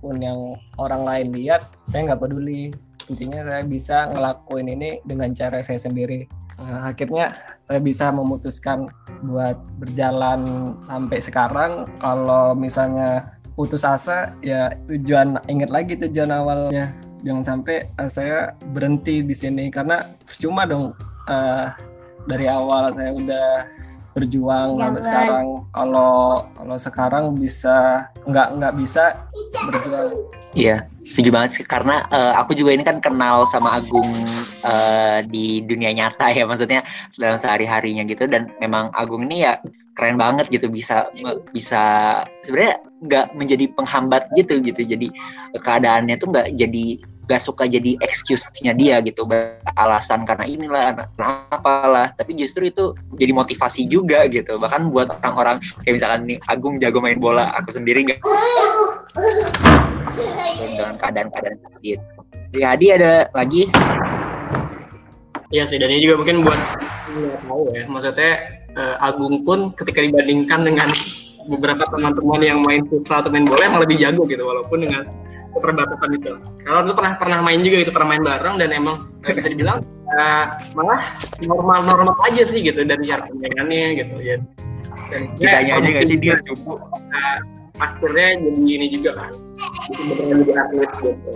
apa 0.03 0.11
pun 0.11 0.19
yang 0.19 0.59
orang 0.75 1.07
lain 1.07 1.27
lihat 1.31 1.63
saya 1.87 2.11
nggak 2.11 2.27
peduli. 2.27 2.75
Intinya 3.07 3.39
saya 3.47 3.63
bisa 3.63 4.11
ngelakuin 4.11 4.67
ini 4.67 4.99
dengan 5.07 5.31
cara 5.31 5.63
saya 5.63 5.79
sendiri. 5.79 6.27
Nah, 6.59 6.91
akhirnya 6.91 7.31
saya 7.63 7.79
bisa 7.79 8.11
memutuskan 8.11 8.91
buat 9.23 9.55
berjalan 9.79 10.75
sampai 10.83 11.23
sekarang. 11.23 11.87
Kalau 12.03 12.51
misalnya 12.51 13.39
putus 13.55 13.87
asa 13.87 14.35
ya 14.43 14.75
tujuan 14.91 15.39
ingat 15.47 15.71
lagi 15.71 15.95
tujuan 15.95 16.31
awalnya. 16.35 16.91
Jangan 17.23 17.43
sampai 17.43 17.87
uh, 17.95 18.11
saya 18.11 18.55
berhenti 18.75 19.23
di 19.23 19.35
sini. 19.35 19.71
Karena 19.71 20.03
percuma 20.23 20.67
dong 20.67 20.91
uh, 21.27 21.67
dari 22.27 22.47
awal 22.47 22.91
saya 22.91 23.11
udah 23.15 23.47
berjuang 24.13 24.77
sampai 24.77 25.01
sekarang. 25.01 25.45
Kalau 25.73 26.13
kalau 26.53 26.77
sekarang 26.77 27.25
bisa 27.35 28.07
nggak 28.29 28.47
nggak 28.61 28.73
bisa 28.77 29.03
berjuang. 29.69 30.13
Iya 30.53 30.85
setuju 31.03 31.29
banget 31.33 31.49
sih. 31.59 31.65
Karena 31.65 32.05
uh, 32.13 32.37
aku 32.37 32.53
juga 32.53 32.77
ini 32.77 32.85
kan 32.85 33.01
kenal 33.01 33.43
sama 33.49 33.81
Agung 33.81 34.07
uh, 34.63 35.19
di 35.27 35.65
dunia 35.65 35.91
nyata 35.91 36.29
ya 36.29 36.45
maksudnya 36.45 36.85
dalam 37.17 37.35
sehari 37.41 37.65
harinya 37.65 38.05
gitu. 38.05 38.29
Dan 38.29 38.53
memang 38.61 38.93
Agung 38.93 39.25
ini 39.27 39.43
ya 39.49 39.57
keren 39.93 40.17
banget 40.17 40.49
gitu 40.49 40.69
bisa 40.69 41.09
bisa 41.53 41.83
sebenarnya 42.41 42.81
nggak 43.03 43.25
menjadi 43.33 43.65
penghambat 43.73 44.29
gitu 44.37 44.61
gitu. 44.61 44.85
Jadi 44.85 45.09
keadaannya 45.57 46.15
tuh 46.21 46.29
nggak 46.31 46.47
jadi 46.53 46.85
gak 47.23 47.41
suka 47.41 47.63
jadi 47.67 47.95
excuse-nya 48.03 48.75
dia 48.75 48.99
gitu 48.99 49.23
alasan 49.79 50.27
karena 50.27 50.43
inilah 50.43 51.07
kenapa 51.15 51.73
lah 51.87 52.07
tapi 52.13 52.35
justru 52.35 52.67
itu 52.67 52.91
jadi 53.15 53.31
motivasi 53.31 53.87
juga 53.87 54.27
gitu. 54.27 54.59
Bahkan 54.59 54.91
buat 54.91 55.07
orang-orang 55.23 55.63
kayak 55.87 55.93
misalkan 55.95 56.21
nih 56.27 56.37
Agung 56.51 56.77
jago 56.83 56.99
main 56.99 57.17
bola 57.17 57.55
aku 57.55 57.71
sendiri 57.71 58.03
nggak. 58.03 58.19
Dengan 60.59 60.95
keadaan-keadaan 60.99 61.57
seperti 61.63 61.87
itu. 61.95 62.05
Di 62.53 62.61
Hadi 62.61 62.87
ada 62.93 63.31
lagi? 63.33 63.65
Iya 65.53 65.69
sih, 65.69 65.77
dan 65.77 65.89
ini 65.93 66.05
juga 66.05 66.21
mungkin 66.21 66.41
buat 66.45 66.57
nggak 67.13 67.39
tahu 67.45 67.61
ya, 67.77 67.85
maksudnya 67.85 68.33
uh, 68.73 69.05
Agung 69.05 69.45
pun 69.45 69.69
ketika 69.77 70.01
dibandingkan 70.01 70.65
dengan 70.65 70.89
beberapa 71.45 71.85
teman-teman 71.93 72.41
yang 72.41 72.59
main 72.65 72.81
futsal 72.89 73.21
atau 73.21 73.29
main 73.29 73.45
bola 73.45 73.61
emang 73.69 73.85
lebih 73.85 74.01
jago 74.01 74.25
gitu, 74.25 74.41
walaupun 74.41 74.81
dengan 74.81 75.05
keterbatasan 75.53 76.09
itu. 76.17 76.33
Kalau 76.65 76.79
itu 76.83 76.93
pernah 76.97 77.13
pernah 77.17 77.39
main 77.45 77.59
juga 77.61 77.75
gitu, 77.85 77.91
pernah 77.93 78.09
main 78.17 78.23
bareng 78.25 78.55
dan 78.57 78.69
emang 78.73 78.95
bisa 79.21 79.47
dibilang 79.49 79.85
uh, 80.17 80.45
malah 80.73 81.01
normal-normal 81.41 82.17
aja 82.29 82.43
sih 82.49 82.65
gitu 82.65 82.81
dari 82.83 83.03
cara 83.05 83.25
pemainannya 83.29 84.03
gitu 84.03 84.15
ya. 84.21 84.37
Dan 85.13 85.21
kita 85.37 85.57
ya, 85.63 85.77
aja 85.77 85.87
nggak 85.87 86.07
sih 86.09 86.17
dia 86.17 86.35
cukup. 86.49 86.81
Uh, 86.91 87.37
akhirnya 87.81 88.37
jadi 88.37 88.61
ini 88.69 88.87
juga 88.93 89.11
kan, 89.17 89.33
itu 89.89 90.01
benar 90.05 90.25
jadi 90.45 90.53
atlet 90.61 90.91
gitu. 91.01 91.31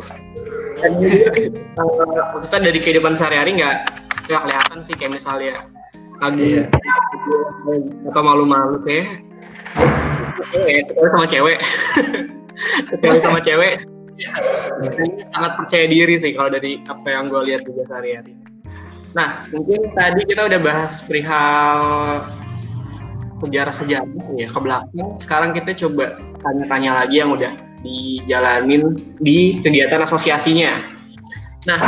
Dan 0.77 0.91
juga 1.01 1.29
uh, 1.81 2.25
maksudnya 2.37 2.59
dari 2.73 2.79
kehidupan 2.81 3.13
sehari-hari 3.17 3.51
nggak 3.57 3.77
nggak 4.27 4.41
kelihatan 4.43 4.79
sih 4.83 4.93
kayak 4.97 5.13
misalnya 5.15 5.55
lagi 6.17 6.57
iya. 6.57 6.65
atau 8.09 8.21
malu-malu 8.25 8.81
kayak 8.81 9.21
cewek 10.49 10.83
sama 11.13 11.25
cewek 11.29 11.57
sama 13.23 13.39
cewek 13.39 13.85
sangat 15.31 15.51
percaya 15.57 15.85
diri 15.85 16.15
sih 16.17 16.33
kalau 16.33 16.49
dari 16.49 16.81
apa 16.89 17.07
yang 17.07 17.29
gue 17.29 17.41
lihat 17.47 17.61
juga 17.65 17.85
sehari-hari. 17.89 18.33
Nah, 19.15 19.49
mungkin 19.49 19.93
tadi 19.97 20.21
kita 20.29 20.45
udah 20.45 20.59
bahas 20.61 21.01
perihal 21.05 21.79
sejarah-sejarah 23.41 24.25
ya 24.37 24.47
ke 24.49 24.59
belakang. 24.59 25.09
Sekarang 25.21 25.51
kita 25.53 25.77
coba 25.87 26.17
tanya-tanya 26.41 27.05
lagi 27.05 27.21
yang 27.21 27.33
udah 27.33 27.53
dijalanin 27.85 28.97
di 29.21 29.61
kegiatan 29.61 30.05
asosiasinya. 30.05 30.81
Nah, 31.69 31.79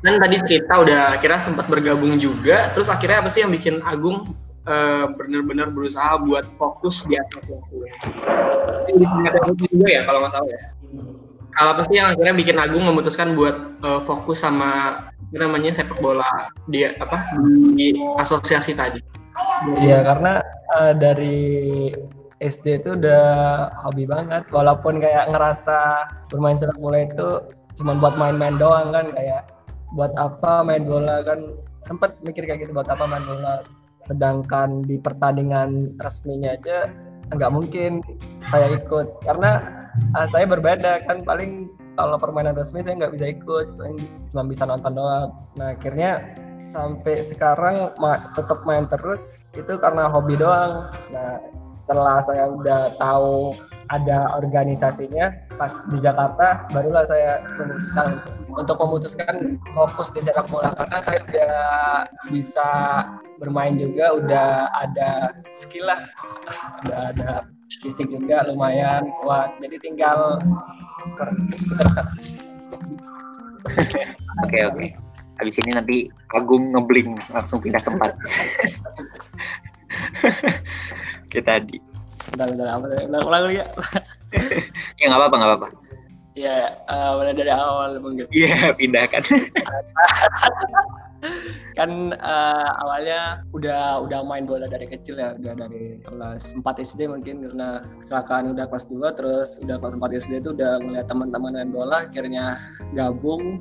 kan 0.00 0.14
tadi 0.16 0.36
cerita 0.46 0.80
udah 0.80 1.18
kira 1.20 1.38
sempat 1.42 1.66
bergabung 1.66 2.16
juga, 2.16 2.72
terus 2.72 2.88
akhirnya 2.88 3.22
apa 3.26 3.30
sih 3.30 3.42
yang 3.44 3.52
bikin 3.52 3.82
Agung 3.84 4.32
uh, 4.66 5.04
benar-benar 5.16 5.72
berusaha 5.72 6.20
buat 6.24 6.44
fokus 6.60 7.04
di 7.06 7.16
atas 7.16 7.44
waktu. 7.48 7.76
Ini 8.90 9.04
di 9.04 9.66
juga 9.70 9.88
ya 9.88 10.02
kalau 10.04 10.18
nggak 10.24 10.32
salah 10.34 10.50
ya. 10.50 10.62
Kalau 11.50 11.70
apa 11.76 11.82
sih 11.90 11.96
yang 11.98 12.08
akhirnya 12.14 12.34
bikin 12.38 12.56
Agung 12.56 12.84
memutuskan 12.86 13.34
buat 13.34 13.56
uh, 13.82 14.00
fokus 14.06 14.42
sama 14.42 15.04
namanya 15.30 15.78
sepak 15.78 15.98
bola 16.02 16.50
dia 16.70 16.94
apa 16.98 17.22
di 17.74 17.94
asosiasi 18.18 18.74
tadi? 18.74 19.02
Iya 19.82 20.02
karena 20.02 20.42
uh, 20.74 20.92
dari 20.94 21.90
SD 22.40 22.80
itu 22.80 22.96
udah 22.96 23.24
hobi 23.84 24.08
banget 24.08 24.48
walaupun 24.48 24.98
kayak 24.98 25.28
ngerasa 25.28 26.08
bermain 26.32 26.56
sepak 26.56 26.78
bola 26.80 27.04
itu 27.04 27.28
cuma 27.76 27.94
buat 28.00 28.16
main-main 28.16 28.56
doang 28.56 28.90
kan 28.90 29.12
kayak 29.12 29.46
buat 29.94 30.14
apa 30.16 30.64
main 30.64 30.86
bola 30.86 31.20
kan 31.26 31.52
sempet 31.84 32.14
mikir 32.24 32.46
kayak 32.46 32.64
gitu 32.64 32.72
buat 32.72 32.88
apa 32.88 33.04
main 33.04 33.24
bola 33.26 33.60
sedangkan 34.00 34.84
di 34.84 34.96
pertandingan 34.96 35.96
resminya 36.00 36.56
aja 36.56 36.88
nggak 37.30 37.52
mungkin 37.52 38.02
saya 38.48 38.74
ikut. 38.74 39.22
Karena 39.22 39.60
uh, 40.16 40.26
saya 40.26 40.44
berbeda 40.48 41.06
kan. 41.06 41.22
Paling 41.22 41.70
kalau 41.94 42.16
permainan 42.16 42.56
resmi 42.56 42.80
saya 42.80 42.96
nggak 42.96 43.14
bisa 43.14 43.26
ikut 43.28 43.66
cuma 44.32 44.42
bisa 44.46 44.64
nonton 44.64 44.92
doang. 44.96 45.30
Nah 45.60 45.76
akhirnya 45.76 46.32
sampai 46.64 47.20
sekarang 47.26 47.92
ma 47.98 48.30
tetap 48.32 48.62
main 48.62 48.86
terus 48.86 49.42
itu 49.52 49.76
karena 49.76 50.08
hobi 50.08 50.38
doang. 50.38 50.88
Nah 51.12 51.38
setelah 51.60 52.22
saya 52.24 52.48
udah 52.48 52.94
tahu 52.96 53.52
ada 53.90 54.38
organisasinya 54.38 55.34
pas 55.58 55.74
di 55.90 55.98
Jakarta 55.98 56.70
barulah 56.70 57.02
saya 57.02 57.42
memutuskan 57.58 58.22
untuk 58.54 58.78
memutuskan 58.78 59.58
fokus 59.74 60.08
di 60.14 60.20
sepak 60.22 60.46
bola. 60.46 60.70
Karena 60.72 60.98
saya 61.02 61.20
udah 61.26 61.54
bisa 62.30 62.70
bermain 63.40 63.80
juga 63.80 64.20
udah 64.20 64.68
ada 64.76 65.32
skill 65.56 65.88
lah. 65.88 66.04
Udah 66.84 67.16
ada 67.16 67.48
fisik 67.80 68.12
juga 68.12 68.44
lumayan 68.44 69.08
kuat. 69.24 69.56
Jadi 69.64 69.80
tinggal 69.80 70.36
oke 74.44 74.58
oke. 74.68 74.86
Habis 75.40 75.56
ini 75.64 75.72
nanti 75.72 76.12
Agung 76.36 76.76
ngebling 76.76 77.16
langsung 77.32 77.64
pindah 77.64 77.80
tempat. 77.80 78.12
Kita 81.32 81.64
di 81.64 81.80
udah 82.36 82.46
udah 82.46 82.66
apa 82.78 82.86
ulang 83.10 83.24
ulang 83.26 83.42
ya 83.50 83.66
ya 85.00 85.04
nggak 85.08 85.18
apa-apa 85.18 85.36
nggak 85.40 85.50
apa-apa. 85.50 85.68
Ya 86.38 86.78
uh, 86.86 87.18
mulai 87.18 87.34
dari 87.34 87.50
awal 87.50 87.98
mungkin 87.98 88.30
iya 88.30 88.70
yeah, 88.70 88.74
pindahkan 88.78 89.24
kan 91.78 92.16
uh, 92.16 92.70
awalnya 92.80 93.44
udah 93.52 94.00
udah 94.04 94.24
main 94.24 94.48
bola 94.48 94.64
dari 94.64 94.88
kecil 94.88 95.20
ya 95.20 95.36
udah 95.36 95.52
dari 95.52 96.00
kelas 96.00 96.56
4 96.56 96.64
SD 96.64 97.12
mungkin 97.12 97.44
karena 97.44 97.84
kecelakaan 98.00 98.56
udah 98.56 98.64
kelas 98.68 98.88
2 98.88 99.18
terus 99.18 99.48
udah 99.60 99.76
kelas 99.76 99.94
4 100.00 100.20
SD 100.20 100.32
itu 100.40 100.50
udah 100.56 100.80
ngeliat 100.80 101.06
teman-teman 101.06 101.52
main 101.60 101.70
bola 101.72 102.08
akhirnya 102.08 102.56
gabung 102.96 103.60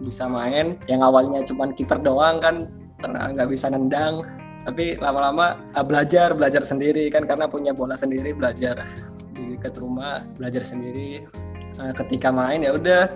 bisa 0.00 0.26
main. 0.26 0.78
Yang 0.90 1.00
awalnya 1.04 1.40
cuma 1.46 1.70
kiper 1.72 2.00
doang 2.02 2.38
kan 2.42 2.68
nggak 3.04 3.48
bisa 3.50 3.70
nendang. 3.70 4.24
Tapi 4.64 4.96
lama-lama 4.96 5.60
uh, 5.76 5.84
belajar 5.84 6.32
belajar 6.32 6.64
sendiri 6.64 7.12
kan 7.12 7.28
karena 7.28 7.44
punya 7.44 7.76
bola 7.76 7.92
sendiri 7.94 8.32
belajar. 8.32 8.88
Di 9.36 9.60
dekat 9.60 9.76
rumah 9.76 10.24
belajar 10.40 10.64
sendiri. 10.64 11.28
Uh, 11.74 11.92
ketika 11.92 12.30
main 12.30 12.62
ya 12.62 12.72
udah 12.78 13.10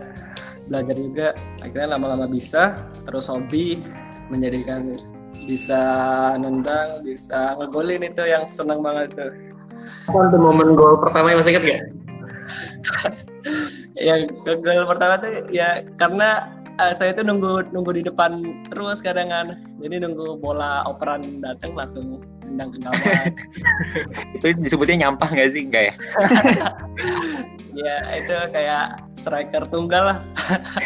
belajar 0.68 0.96
juga. 0.96 1.28
Akhirnya 1.64 1.96
lama-lama 1.96 2.28
bisa 2.28 2.76
terus 3.08 3.26
hobi 3.26 3.80
menjadikan 4.28 4.94
bisa 5.48 5.80
nendang 6.36 7.00
bisa 7.00 7.56
ngegolin 7.56 8.04
itu 8.04 8.22
yang 8.28 8.44
senang 8.44 8.84
banget 8.84 9.16
tuh. 9.16 9.32
Apa 10.12 10.28
tuh 10.28 10.40
momen 10.40 10.76
gol 10.76 11.00
pertama 11.00 11.32
yang 11.32 11.40
masih 11.40 11.52
ingat 11.56 11.64
gak? 11.64 11.82
ya 14.06 14.14
gol 14.44 14.86
pertama 14.86 15.14
tuh 15.16 15.30
ya 15.48 15.80
karena 15.96 16.52
uh, 16.76 16.92
saya 16.92 17.16
tuh 17.16 17.24
nunggu 17.24 17.72
nunggu 17.72 17.96
di 17.96 18.02
depan 18.04 18.44
terus 18.68 19.00
kadang 19.00 19.32
kan. 19.32 19.56
Jadi 19.80 20.04
nunggu 20.04 20.36
bola 20.36 20.84
operan 20.84 21.40
datang 21.40 21.72
langsung 21.72 22.20
tendang 22.58 22.74
ke 22.74 22.78
gawang 22.82 22.98
itu 24.36 24.46
disebutnya 24.58 25.06
nyampah 25.06 25.30
nggak 25.30 25.50
sih 25.54 25.62
enggak 25.62 25.82
ya 25.84 25.94
ya 27.86 27.94
itu 28.18 28.34
kayak 28.50 28.84
striker 29.14 29.62
tunggal 29.64 30.02
lah 30.04 30.18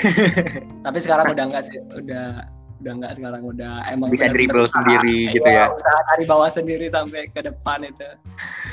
Tapi 0.85 0.99
sekarang 0.99 1.31
udah 1.31 1.45
enggak 1.47 1.65
sih, 1.65 1.79
udah 1.95 2.43
udah 2.83 2.93
enggak 2.93 3.13
sekarang 3.15 3.41
udah 3.41 3.87
emang 3.87 4.11
bisa 4.11 4.27
bener-bener 4.27 4.37
dribble 4.37 4.67
usaha. 4.67 4.77
sendiri 4.77 5.19
gitu 5.31 5.47
Iya, 5.47 5.65
ya 5.65 5.67
Usaha 5.71 6.01
dari 6.05 6.25
bawah 6.27 6.51
sendiri 6.51 6.87
sampai 6.87 7.31
ke 7.31 7.41
depan 7.41 7.87
itu. 7.87 8.09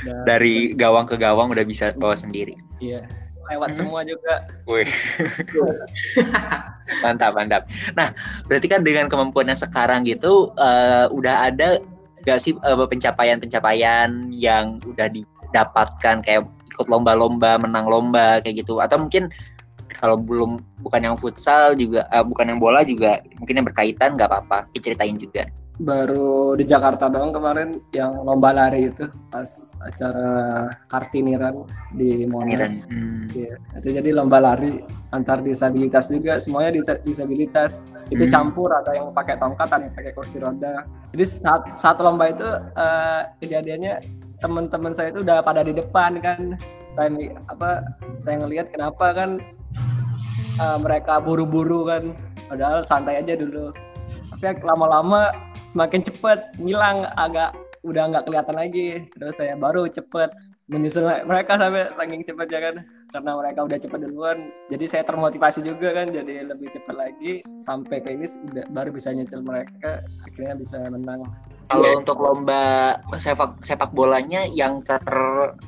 Udah, 0.01 0.18
dari 0.25 0.56
gawang 0.74 1.06
ke 1.06 1.15
gawang 1.15 1.48
udah 1.48 1.63
bisa 1.63 1.94
bawa 1.94 2.18
sendiri 2.18 2.58
iya. 2.79 3.06
Lewat 3.48 3.72
Hmm. 3.72 3.77
semua 3.79 4.01
juga. 4.03 4.46
Wih. 4.65 4.89
mantap 7.00 7.32
mantap 7.32 7.63
nah 7.94 8.10
berarti 8.46 8.65
kan 8.65 8.82
dengan 8.82 9.06
kemampuannya 9.06 9.53
sekarang 9.53 10.03
gitu 10.03 10.50
eh, 10.56 11.06
udah 11.08 11.48
ada 11.48 11.77
gak 12.25 12.39
sih 12.39 12.55
eh, 12.55 12.88
pencapaian-pencapaian 12.88 14.31
yang 14.33 14.79
udah 14.83 15.07
didapatkan 15.11 16.23
kayak 16.23 16.43
ikut 16.71 16.88
lomba-lomba 16.88 17.59
menang 17.59 17.85
lomba 17.88 18.39
kayak 18.39 18.63
gitu. 18.65 18.79
Atau 18.79 18.99
mungkin 19.01 19.27
kalau 19.99 20.15
belum 20.15 20.63
bukan 20.85 21.01
yang 21.03 21.15
futsal 21.19 21.75
juga 21.75 22.07
eh, 22.09 22.23
bukan 22.23 22.55
yang 22.55 22.59
bola 22.59 22.81
juga 22.88 23.19
mungkin 23.38 23.59
yang 23.59 23.67
berkaitan 23.67 24.15
nggak 24.15 24.29
apa-apa. 24.31 24.69
Diceritain 24.71 25.19
juga 25.19 25.47
Baru 25.79 26.59
di 26.59 26.67
Jakarta 26.67 27.07
doang 27.07 27.31
kemarin 27.31 27.79
yang 27.95 28.27
lomba 28.27 28.51
lari 28.51 28.91
itu 28.91 29.07
pas 29.31 29.48
acara 29.79 30.67
Kartiniran 30.91 31.63
di 31.95 32.27
Monas. 32.27 32.83
Hmm. 32.91 33.31
Itu 33.79 33.88
jadi 33.88 34.12
lomba 34.12 34.43
lari 34.43 34.83
antar 35.15 35.39
disabilitas 35.39 36.12
juga, 36.12 36.36
semuanya 36.43 36.75
dis- 36.75 37.03
disabilitas. 37.07 37.88
Itu 38.12 38.27
Hmm. 38.27 38.31
campur 38.31 38.75
ada 38.75 38.91
yang 38.91 39.15
pakai 39.15 39.39
tongkat, 39.39 39.71
ada 39.71 39.88
yang 39.88 39.95
pakai 39.95 40.12
kursi 40.12 40.43
roda. 40.43 40.83
Jadi 41.15 41.24
saat 41.24 41.62
saat 41.79 41.95
lomba 42.03 42.27
itu 42.27 42.43
eh, 42.75 43.21
kejadiannya 43.39 43.93
teman-teman 44.43 44.91
saya 44.91 45.15
itu 45.15 45.24
udah 45.24 45.39
pada 45.39 45.63
di 45.63 45.71
depan 45.71 46.19
kan. 46.19 46.59
Saya 46.91 47.07
apa 47.48 47.88
saya 48.19 48.36
ngelihat 48.43 48.75
kenapa 48.75 49.15
kan 49.15 49.39
eh, 50.59 50.77
mereka 50.83 51.24
buru-buru 51.24 51.88
kan. 51.88 52.12
Padahal 52.51 52.83
santai 52.83 53.24
aja 53.24 53.39
dulu. 53.39 53.71
Tapi 54.36 54.59
lama-lama 54.63 55.31
semakin 55.69 56.01
cepat 56.01 56.57
ngilang 56.57 57.07
agak 57.15 57.53
udah 57.85 58.11
nggak 58.11 58.25
kelihatan 58.27 58.55
lagi. 58.57 58.89
Terus 59.15 59.39
saya 59.39 59.55
baru 59.55 59.88
cepet 59.88 60.29
menyusul 60.69 61.09
mereka 61.25 61.57
sampai 61.57 61.89
saking 61.95 62.21
cepet 62.25 62.47
ya 62.49 62.59
kan. 62.59 62.75
Karena 63.09 63.31
mereka 63.33 63.59
udah 63.65 63.77
cepet 63.81 63.99
duluan. 64.05 64.38
Jadi 64.69 64.85
saya 64.85 65.03
termotivasi 65.05 65.65
juga 65.65 65.93
kan 65.95 66.13
jadi 66.13 66.45
lebih 66.45 66.69
cepat 66.73 66.95
lagi. 66.97 67.41
Sampai 67.57 68.01
finish 68.03 68.38
udah 68.49 68.65
baru 68.69 68.89
bisa 68.93 69.13
nyicil 69.13 69.41
mereka 69.41 70.05
akhirnya 70.25 70.53
bisa 70.57 70.77
menang. 70.89 71.25
Kalau 71.69 72.01
untuk 72.01 72.17
lomba 72.17 72.97
sepak 73.21 73.61
sepak 73.61 73.93
bolanya 73.93 74.45
yang 74.49 74.81
ter 74.81 75.05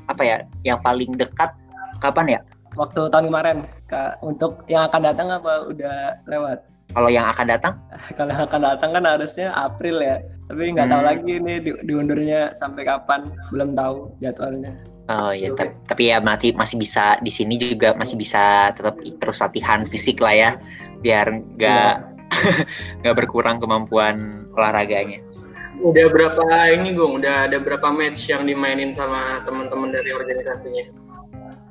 apa 0.09 0.23
ya, 0.25 0.37
yang 0.65 0.81
paling 0.81 1.13
dekat 1.13 1.53
kapan 2.01 2.37
ya? 2.37 2.41
waktu 2.75 3.01
tahun 3.11 3.27
kemarin 3.27 3.57
Kak, 3.87 4.23
untuk 4.23 4.63
yang 4.71 4.87
akan 4.87 5.01
datang 5.03 5.27
apa 5.31 5.67
udah 5.67 6.23
lewat 6.27 6.63
Kalau 6.91 7.07
yang 7.07 7.25
akan 7.27 7.45
datang? 7.47 7.73
kalau 8.17 8.31
yang 8.31 8.43
akan 8.45 8.61
datang 8.61 8.89
kan 8.91 9.03
harusnya 9.07 9.47
April 9.53 9.99
ya 9.99 10.19
tapi 10.45 10.67
nggak 10.75 10.91
tahu 10.91 10.99
Hmm. 10.99 11.09
lagi 11.15 11.33
nih 11.39 11.57
di, 11.63 11.71
diundurnya 11.87 12.51
sampai 12.51 12.83
kapan 12.83 13.23
belum 13.49 13.71
tahu 13.71 14.11
jadwalnya 14.19 14.75
Oh 15.07 15.35
ya, 15.35 15.51
tapi, 15.51 15.75
tapi 15.91 16.03
ya 16.07 16.23
masih 16.23 16.55
masih 16.55 16.79
bisa 16.79 17.19
di 17.19 17.27
sini 17.27 17.59
juga 17.59 17.91
masih 17.95 18.15
bisa 18.15 18.71
tetap 18.71 18.95
terus 19.19 19.43
latihan 19.43 19.83
fisik 19.83 20.23
lah 20.23 20.31
ya, 20.31 20.51
biar 21.03 21.27
nggak 21.57 21.93
nggak 23.03 23.15
berkurang 23.19 23.59
kemampuan 23.59 24.47
olahraganya. 24.55 25.19
Udah 25.83 26.07
berapa 26.07 26.43
ini 26.71 26.95
Gung? 26.95 27.19
Udah 27.19 27.43
ada 27.49 27.59
berapa 27.59 27.91
match 27.91 28.31
yang 28.31 28.47
dimainin 28.47 28.95
sama 28.95 29.43
teman-teman 29.43 29.91
dari 29.91 30.15
organisasinya? 30.15 30.85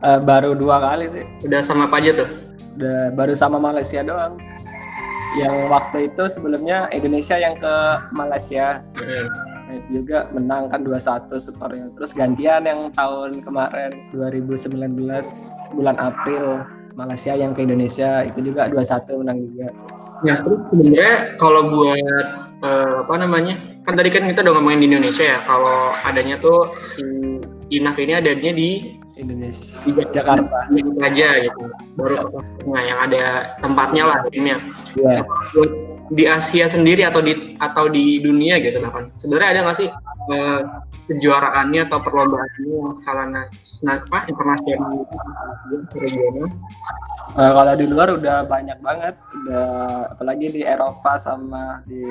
Eh, 0.01 0.21
baru 0.21 0.53
dua 0.53 0.81
kali 0.81 1.09
sih 1.09 1.25
Udah 1.45 1.61
sama 1.61 1.85
apa 1.89 2.01
aja 2.01 2.13
tuh? 2.25 2.29
udah 2.71 3.13
baru 3.13 3.35
sama 3.37 3.61
Malaysia 3.61 4.01
doang 4.01 4.41
yang 5.39 5.71
waktu 5.71 6.11
itu 6.11 6.25
sebelumnya 6.27 6.91
Indonesia 6.91 7.39
yang 7.39 7.55
ke 7.59 7.75
Malaysia. 8.11 8.83
Nah, 8.99 9.75
itu 9.79 10.03
juga 10.03 10.27
menang 10.35 10.67
kan 10.67 10.83
2-1 10.83 11.39
skornya. 11.39 11.87
Terus 11.95 12.11
gantian 12.11 12.67
yang 12.67 12.91
tahun 12.91 13.47
kemarin 13.47 13.95
2019 14.11 14.75
bulan 15.79 15.97
April 16.03 16.67
Malaysia 16.99 17.39
yang 17.39 17.55
ke 17.55 17.63
Indonesia 17.63 18.27
itu 18.27 18.51
juga 18.51 18.67
2-1 18.67 19.23
menang 19.23 19.39
juga. 19.47 19.69
Nah, 20.21 20.37
terus 20.43 20.61
sebenarnya 20.75 21.15
kalau 21.39 21.63
buat 21.71 22.27
eh, 22.67 22.95
apa 23.07 23.15
namanya? 23.15 23.55
Kan 23.87 23.95
tadi 23.97 24.11
kan 24.11 24.27
kita 24.27 24.43
udah 24.43 24.53
ngomongin 24.59 24.83
di 24.83 24.87
Indonesia 24.91 25.25
ya. 25.25 25.39
Kalau 25.47 25.95
adanya 26.03 26.37
tuh 26.43 26.75
si 26.99 27.07
Inak 27.71 28.03
ini 28.03 28.19
adanya 28.19 28.51
di 28.51 29.00
Indonesia 29.21 29.79
di 29.85 29.93
Jakarta. 30.11 30.59
aja 31.05 31.29
gitu. 31.45 31.61
Baru 31.95 32.17
nah, 32.69 32.83
yang 32.83 32.99
ada 33.05 33.55
tempatnya 33.61 34.05
lah 34.09 34.19
timnya. 34.33 34.57
Buat 34.97 35.71
di 36.11 36.27
Asia 36.27 36.67
sendiri 36.67 37.07
atau 37.07 37.23
di 37.23 37.55
atau 37.63 37.87
di 37.87 38.19
dunia 38.19 38.59
gitu 38.59 38.83
lah 38.83 38.91
kan. 38.91 39.05
Sebenarnya 39.23 39.49
ada 39.55 39.61
nggak 39.69 39.79
sih 39.79 39.89
eh, 40.31 40.61
kejuaraannya 41.07 41.81
atau 41.87 41.99
perlombaannya 42.01 42.63
yang 42.71 42.95
skala 42.99 43.25
nas- 43.27 43.83
na- 43.83 43.99
apa, 43.99 44.19
internasional 44.27 45.03
regional? 45.03 46.49
Eh, 47.31 47.53
kalau 47.55 47.75
di 47.75 47.87
luar 47.87 48.09
udah 48.11 48.43
banyak 48.43 48.79
banget, 48.79 49.15
udah 49.15 49.67
apalagi 50.11 50.51
di 50.51 50.63
Eropa 50.67 51.15
sama 51.15 51.79
di 51.87 52.03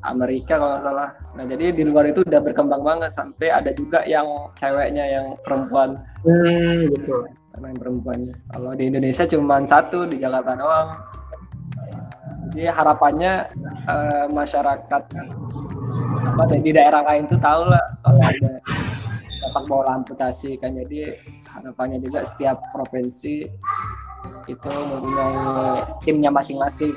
Amerika 0.00 0.56
kalau 0.56 0.76
nggak 0.76 0.84
salah. 0.84 1.10
Nah 1.36 1.44
jadi 1.44 1.72
di 1.72 1.84
luar 1.84 2.08
itu 2.08 2.24
udah 2.24 2.40
berkembang 2.40 2.80
banget 2.80 3.12
sampai 3.12 3.52
ada 3.52 3.68
juga 3.72 4.00
yang 4.04 4.24
ceweknya 4.56 5.04
yang 5.04 5.26
perempuan 5.40 6.00
Hmm, 6.24 6.88
gitu. 6.88 7.28
main 7.60 7.76
perempuannya. 7.76 8.32
Kalau 8.48 8.72
di 8.72 8.88
Indonesia 8.88 9.28
cuma 9.28 9.60
satu 9.62 10.08
di 10.08 10.16
Jakarta 10.16 10.56
doang. 10.56 10.88
Jadi 12.48 12.64
harapannya 12.64 13.32
eh, 13.84 14.24
masyarakat 14.30 15.02
apa 16.34 16.58
di 16.58 16.74
daerah 16.74 17.06
lain 17.06 17.30
tuh 17.30 17.38
tahu 17.38 17.70
lah 17.70 17.84
kalau 18.02 18.18
ada 18.18 18.50
sepak 19.54 19.64
bola 19.70 19.90
amputasi 19.94 20.58
kan. 20.58 20.74
Jadi 20.74 21.14
harapannya 21.46 22.02
juga 22.02 22.26
setiap 22.26 22.58
provinsi 22.74 23.46
itu 24.50 24.70
mempunyai 24.90 25.86
timnya 26.02 26.34
masing-masing. 26.34 26.90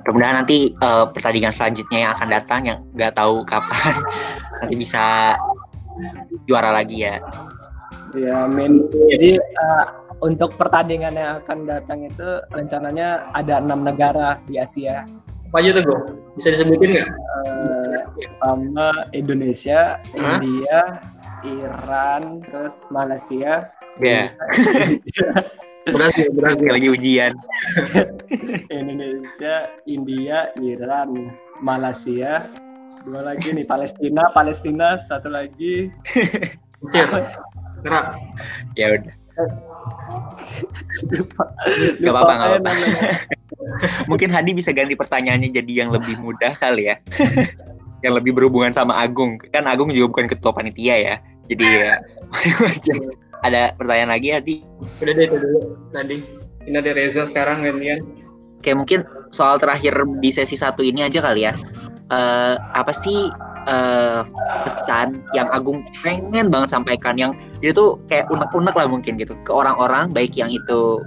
Mudah-mudahan 0.00 0.46
nanti 0.46 0.70
eh, 0.70 1.06
pertandingan 1.10 1.50
selanjutnya 1.50 1.98
yang 2.06 2.12
akan 2.14 2.28
datang 2.30 2.60
yang 2.64 2.78
nggak 2.94 3.12
tahu 3.18 3.42
kapan 3.42 3.94
nanti 4.62 4.74
bisa 4.78 5.34
juara 6.46 6.70
lagi 6.70 7.10
ya. 7.10 7.18
Ya, 8.14 8.46
amin. 8.46 8.86
Jadi 9.10 9.36
eh, 9.36 9.84
untuk 10.22 10.54
pertandingan 10.54 11.18
yang 11.18 11.42
akan 11.42 11.66
datang 11.66 12.06
itu 12.06 12.28
rencananya 12.54 13.28
ada 13.34 13.58
enam 13.58 13.82
negara 13.82 14.38
di 14.46 14.62
Asia. 14.62 15.04
Apa 15.50 15.58
aja 15.58 15.82
tuh? 15.82 15.98
Bisa 16.38 16.54
disebutin 16.54 16.94
nggak? 16.94 17.08
Eh, 17.10 17.79
pertama 18.14 19.06
Indonesia, 19.14 20.00
Hah? 20.16 20.38
India, 20.40 20.80
Iran, 21.44 22.44
terus 22.44 22.86
Malaysia. 22.90 23.70
Ya. 24.00 24.30
Berhasil, 25.88 26.28
berhasil. 26.36 26.68
Lagi 26.68 26.88
ujian. 26.92 27.32
Indonesia, 28.68 29.72
India, 29.88 30.52
Iran, 30.60 31.32
Malaysia. 31.64 32.44
Dua 33.00 33.24
lagi 33.24 33.56
nih 33.56 33.64
Palestina, 33.64 34.28
Palestina 34.36 35.00
satu 35.00 35.32
lagi. 35.32 35.88
Gerak. 36.92 38.06
Ya 38.76 38.92
udah. 38.92 39.14
Lupa, 41.08 41.44
Gak 41.96 42.12
apa-apa, 42.12 42.32
gak 42.36 42.44
aja 42.44 42.58
apa-apa. 42.60 42.72
Mungkin 44.04 44.28
Hadi 44.28 44.52
bisa 44.52 44.76
ganti 44.76 44.92
pertanyaannya 44.92 45.48
jadi 45.48 45.72
yang 45.86 45.88
lebih 45.96 46.20
mudah 46.20 46.52
kali 46.60 46.92
ya. 46.92 47.00
Yang 48.00 48.16
lebih 48.16 48.32
berhubungan 48.36 48.72
sama 48.72 48.96
Agung. 48.96 49.36
Kan 49.52 49.68
Agung 49.68 49.92
juga 49.92 50.10
bukan 50.16 50.26
ketua 50.30 50.52
panitia 50.52 50.96
ya. 50.96 51.14
Jadi 51.50 51.64
ya 51.66 51.98
macam 52.64 52.96
ada 53.42 53.74
pertanyaan 53.74 54.10
lagi 54.14 54.28
Hadi? 54.30 54.56
Udah 55.02 55.12
deh 55.16 55.24
itu 55.26 55.36
dulu 55.36 55.60
tadi. 55.90 56.18
Ini 56.68 56.76
ada 56.76 56.90
Reza 56.92 57.22
sekarang 57.26 57.64
gantian. 57.64 58.04
Kayak 58.60 58.76
mungkin 58.84 59.00
soal 59.32 59.56
terakhir 59.56 59.96
di 60.20 60.30
sesi 60.30 60.54
satu 60.54 60.84
ini 60.84 61.02
aja 61.02 61.24
kali 61.24 61.48
ya. 61.48 61.56
Eh, 62.10 62.54
apa 62.76 62.92
sih 62.92 63.30
eh, 63.70 64.20
pesan 64.66 65.24
yang 65.32 65.48
Agung 65.54 65.86
pengen 66.04 66.52
banget 66.52 66.74
sampaikan 66.74 67.16
yang 67.16 67.32
dia 67.64 67.72
tuh 67.72 67.96
kayak 68.10 68.28
unek-unek 68.28 68.74
lah 68.76 68.86
mungkin 68.90 69.16
gitu 69.16 69.32
ke 69.46 69.52
orang-orang 69.54 70.12
baik 70.12 70.36
yang 70.36 70.52
itu 70.52 71.00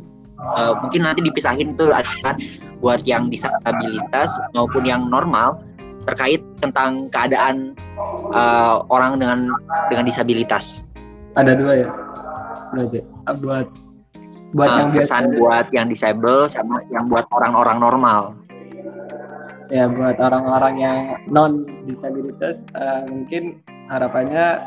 eh, 0.58 0.74
mungkin 0.82 1.06
nanti 1.06 1.22
dipisahin 1.22 1.76
tuh 1.78 1.94
kan 2.24 2.40
buat 2.84 3.04
yang 3.08 3.32
disabilitas 3.32 4.36
maupun 4.56 4.84
yang 4.84 5.08
normal 5.08 5.60
terkait 6.04 6.42
tentang 6.60 7.08
keadaan 7.10 7.74
eh, 8.34 8.76
orang 8.90 9.20
dengan 9.20 9.50
dengan 9.88 10.06
disabilitas. 10.08 10.84
Ada 11.34 11.56
dua 11.58 11.74
ya. 11.84 11.90
Berarti 12.74 13.00
Ah, 13.24 13.36
buat 13.38 13.68
buat 14.54 14.70
Eh, 14.70 14.78
yang 14.78 14.90
biasa 14.94 15.02
pesan 15.02 15.24
buat 15.40 15.66
yang 15.74 15.88
disable 15.90 16.46
sama 16.46 16.84
yang 16.94 17.10
buat 17.10 17.26
orang-orang 17.34 17.78
normal. 17.82 18.22
ya 19.74 19.90
buat 19.90 20.22
orang-orang 20.22 20.76
yang 20.78 20.98
non 21.34 21.66
disabilitas 21.90 22.62
eh, 22.78 23.02
mungkin 23.10 23.58
harapannya 23.90 24.62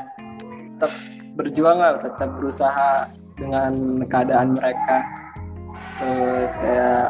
tetap 0.83 0.93
berjuang 1.39 1.79
lah 1.79 2.03
tetap 2.03 2.35
berusaha 2.35 3.07
dengan 3.39 4.03
keadaan 4.11 4.59
mereka 4.59 5.07
terus 6.01 6.59
kayak 6.59 7.07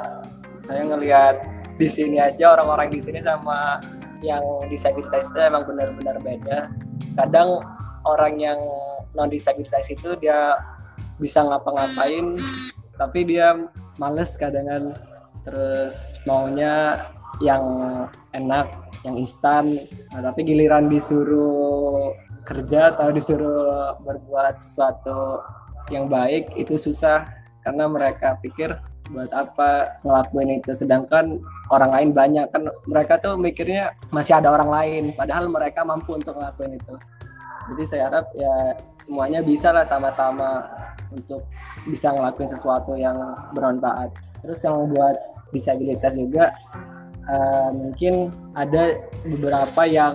saya 0.60 0.82
ngelihat 0.84 1.40
di 1.80 1.88
sini 1.88 2.20
aja 2.20 2.58
orang-orang 2.58 2.92
di 2.92 3.00
sini 3.00 3.24
sama 3.24 3.80
yang 4.26 4.42
disabilitas 4.66 5.30
itu 5.30 5.38
emang 5.38 5.62
benar-benar 5.70 6.18
beda. 6.18 6.74
Kadang 7.14 7.62
orang 8.02 8.42
yang 8.42 8.58
non 9.14 9.30
disabilitas 9.30 9.86
itu 9.88 10.18
dia 10.18 10.58
bisa 11.16 11.40
ngapa-ngapain 11.40 12.36
tapi 13.00 13.24
dia 13.24 13.56
males 13.96 14.36
kadang 14.36 14.92
terus 15.46 16.20
maunya 16.26 17.06
yang 17.38 17.64
enak 18.32 18.66
yang 19.04 19.16
instan. 19.20 19.78
Nah, 20.10 20.20
tapi 20.24 20.42
giliran 20.42 20.90
disuruh 20.90 22.12
kerja 22.42 22.94
atau 22.96 23.14
disuruh 23.14 23.94
berbuat 24.02 24.58
sesuatu 24.58 25.44
yang 25.92 26.10
baik 26.10 26.50
itu 26.58 26.74
susah. 26.80 27.28
Karena 27.62 27.90
mereka 27.90 28.38
pikir 28.38 28.74
buat 29.12 29.30
apa 29.30 30.00
ngelakuin 30.02 30.62
itu? 30.62 30.72
Sedangkan 30.74 31.38
orang 31.70 31.90
lain 31.92 32.10
banyak. 32.14 32.46
Kan 32.50 32.68
mereka 32.88 33.18
tuh 33.20 33.38
mikirnya 33.38 33.94
masih 34.10 34.38
ada 34.38 34.52
orang 34.52 34.70
lain. 34.70 35.02
Padahal 35.14 35.46
mereka 35.50 35.86
mampu 35.86 36.16
untuk 36.16 36.36
ngelakuin 36.36 36.78
itu. 36.78 36.94
Jadi 37.66 37.82
saya 37.82 38.02
harap 38.06 38.30
ya 38.38 38.78
semuanya 39.02 39.42
bisa 39.42 39.74
lah 39.74 39.82
sama-sama 39.82 40.62
untuk 41.10 41.42
bisa 41.90 42.14
ngelakuin 42.14 42.50
sesuatu 42.50 42.94
yang 42.94 43.18
bermanfaat. 43.54 44.14
Terus 44.42 44.62
yang 44.62 44.86
buat 44.86 45.16
disabilitas 45.50 46.14
juga 46.14 46.54
uh, 47.26 47.70
mungkin 47.74 48.30
ada 48.54 48.98
beberapa 49.26 49.82
yang 49.82 50.14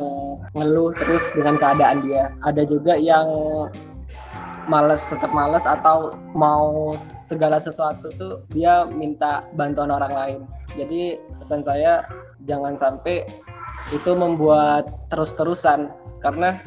ngeluh 0.56 0.96
terus 0.96 1.32
dengan 1.36 1.60
keadaan 1.60 2.04
dia. 2.04 2.32
Ada 2.44 2.64
juga 2.64 2.96
yang 2.96 3.28
males 4.70 5.06
tetap 5.10 5.32
males 5.34 5.66
atau 5.66 6.14
mau 6.38 6.94
segala 7.00 7.58
sesuatu 7.58 8.12
tuh 8.18 8.34
dia 8.54 8.86
minta 8.86 9.46
bantuan 9.56 9.90
orang 9.90 10.14
lain. 10.14 10.42
Jadi 10.78 11.18
pesan 11.40 11.66
saya 11.66 12.06
jangan 12.46 12.78
sampai 12.78 13.26
itu 13.90 14.12
membuat 14.14 14.90
terus-terusan 15.10 15.90
karena 16.22 16.62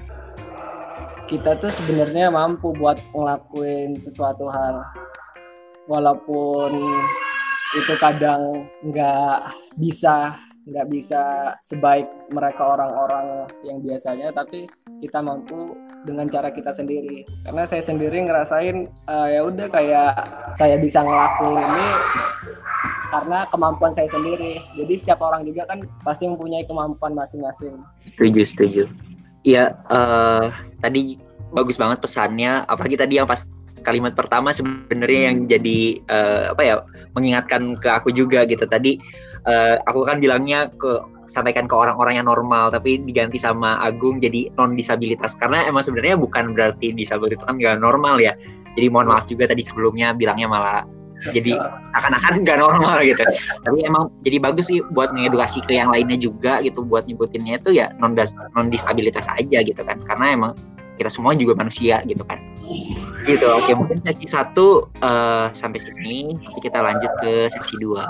kita 1.31 1.57
tuh 1.57 1.73
sebenarnya 1.73 2.29
mampu 2.29 2.75
buat 2.77 3.01
ngelakuin 3.15 3.97
sesuatu 4.03 4.51
hal. 4.51 4.85
Walaupun 5.89 6.73
itu 7.75 7.95
kadang 8.01 8.71
nggak 8.87 9.51
bisa 9.77 10.39
nggak 10.65 10.89
bisa 10.89 11.53
sebaik 11.61 12.09
mereka 12.33 12.73
orang-orang 12.73 13.45
yang 13.69 13.85
biasanya 13.85 14.33
tapi 14.33 14.65
kita 15.05 15.21
mampu 15.21 15.77
dengan 16.09 16.25
cara 16.33 16.49
kita 16.49 16.73
sendiri. 16.73 17.29
Karena 17.45 17.69
saya 17.69 17.85
sendiri 17.85 18.25
ngerasain 18.25 18.89
uh, 19.05 19.29
ya 19.29 19.41
udah 19.45 19.69
kayak 19.69 20.13
saya 20.57 20.77
bisa 20.81 21.05
ngelakuin 21.05 21.61
ini 21.61 21.89
karena 23.13 23.39
kemampuan 23.53 23.93
saya 23.93 24.09
sendiri. 24.09 24.65
Jadi 24.73 24.95
setiap 24.97 25.21
orang 25.21 25.45
juga 25.45 25.69
kan 25.69 25.85
pasti 26.01 26.25
mempunyai 26.25 26.65
kemampuan 26.65 27.13
masing-masing. 27.13 27.77
Setuju 28.09 28.43
setuju. 28.49 28.85
Iya 29.45 29.77
uh, 29.93 30.49
tadi 30.81 31.21
bagus 31.55 31.79
banget 31.79 32.03
pesannya. 32.03 32.67
Apalagi 32.67 32.99
tadi 32.99 33.23
yang 33.23 33.31
pas 33.31 33.47
kalimat 33.87 34.13
pertama 34.13 34.51
sebenarnya 34.51 35.33
yang 35.33 35.37
jadi 35.47 35.79
uh, 36.11 36.43
apa 36.53 36.63
ya 36.63 36.75
mengingatkan 37.15 37.79
ke 37.79 37.89
aku 37.89 38.11
juga 38.11 38.43
gitu. 38.45 38.67
Tadi 38.67 38.99
uh, 39.47 39.79
aku 39.87 40.03
kan 40.05 40.19
bilangnya 40.19 40.69
ke 40.75 41.01
sampaikan 41.25 41.65
ke 41.65 41.73
orang-orang 41.73 42.21
yang 42.21 42.29
normal 42.29 42.69
tapi 42.69 43.01
diganti 43.01 43.41
sama 43.41 43.81
Agung 43.81 44.21
jadi 44.21 44.53
non 44.61 44.77
disabilitas 44.77 45.33
karena 45.41 45.65
emang 45.65 45.81
sebenarnya 45.81 46.21
bukan 46.21 46.53
berarti 46.53 46.93
disabilitas 46.93 47.41
itu 47.41 47.47
kan 47.49 47.57
nggak 47.57 47.79
normal 47.81 48.21
ya. 48.21 48.35
Jadi 48.75 48.91
mohon 48.91 49.07
maaf 49.07 49.31
juga 49.31 49.47
tadi 49.47 49.63
sebelumnya 49.63 50.13
bilangnya 50.13 50.51
malah 50.51 50.83
jadi 51.31 51.57
akan-akan 51.95 52.43
nggak 52.45 52.59
normal 52.59 53.01
gitu. 53.07 53.23
Tapi 53.65 53.79
emang 53.87 54.11
jadi 54.27 54.37
bagus 54.43 54.69
sih 54.69 54.83
buat 54.93 55.15
mengedukasi 55.15 55.63
ke 55.65 55.79
yang 55.79 55.89
lainnya 55.89 56.19
juga 56.19 56.61
gitu 56.61 56.83
buat 56.85 57.07
nyebutinnya 57.09 57.63
itu 57.63 57.71
ya 57.73 57.95
non 58.03 58.13
non 58.59 58.67
disabilitas 58.69 59.25
aja 59.31 59.63
gitu 59.63 59.81
kan. 59.87 59.97
Karena 60.05 60.35
emang 60.35 60.53
kita 60.97 61.11
semua 61.11 61.35
juga 61.35 61.59
manusia 61.59 62.01
gitu 62.07 62.23
kan. 62.27 62.39
Gitu 63.25 63.45
oke 63.45 63.71
mungkin 63.77 63.99
sesi 64.05 64.29
satu 64.29 64.89
uh, 65.03 65.49
sampai 65.53 65.81
sini. 65.81 66.35
Nanti 66.37 66.61
kita 66.63 66.79
lanjut 66.81 67.13
ke 67.23 67.49
sesi 67.51 67.75
dua 67.81 68.05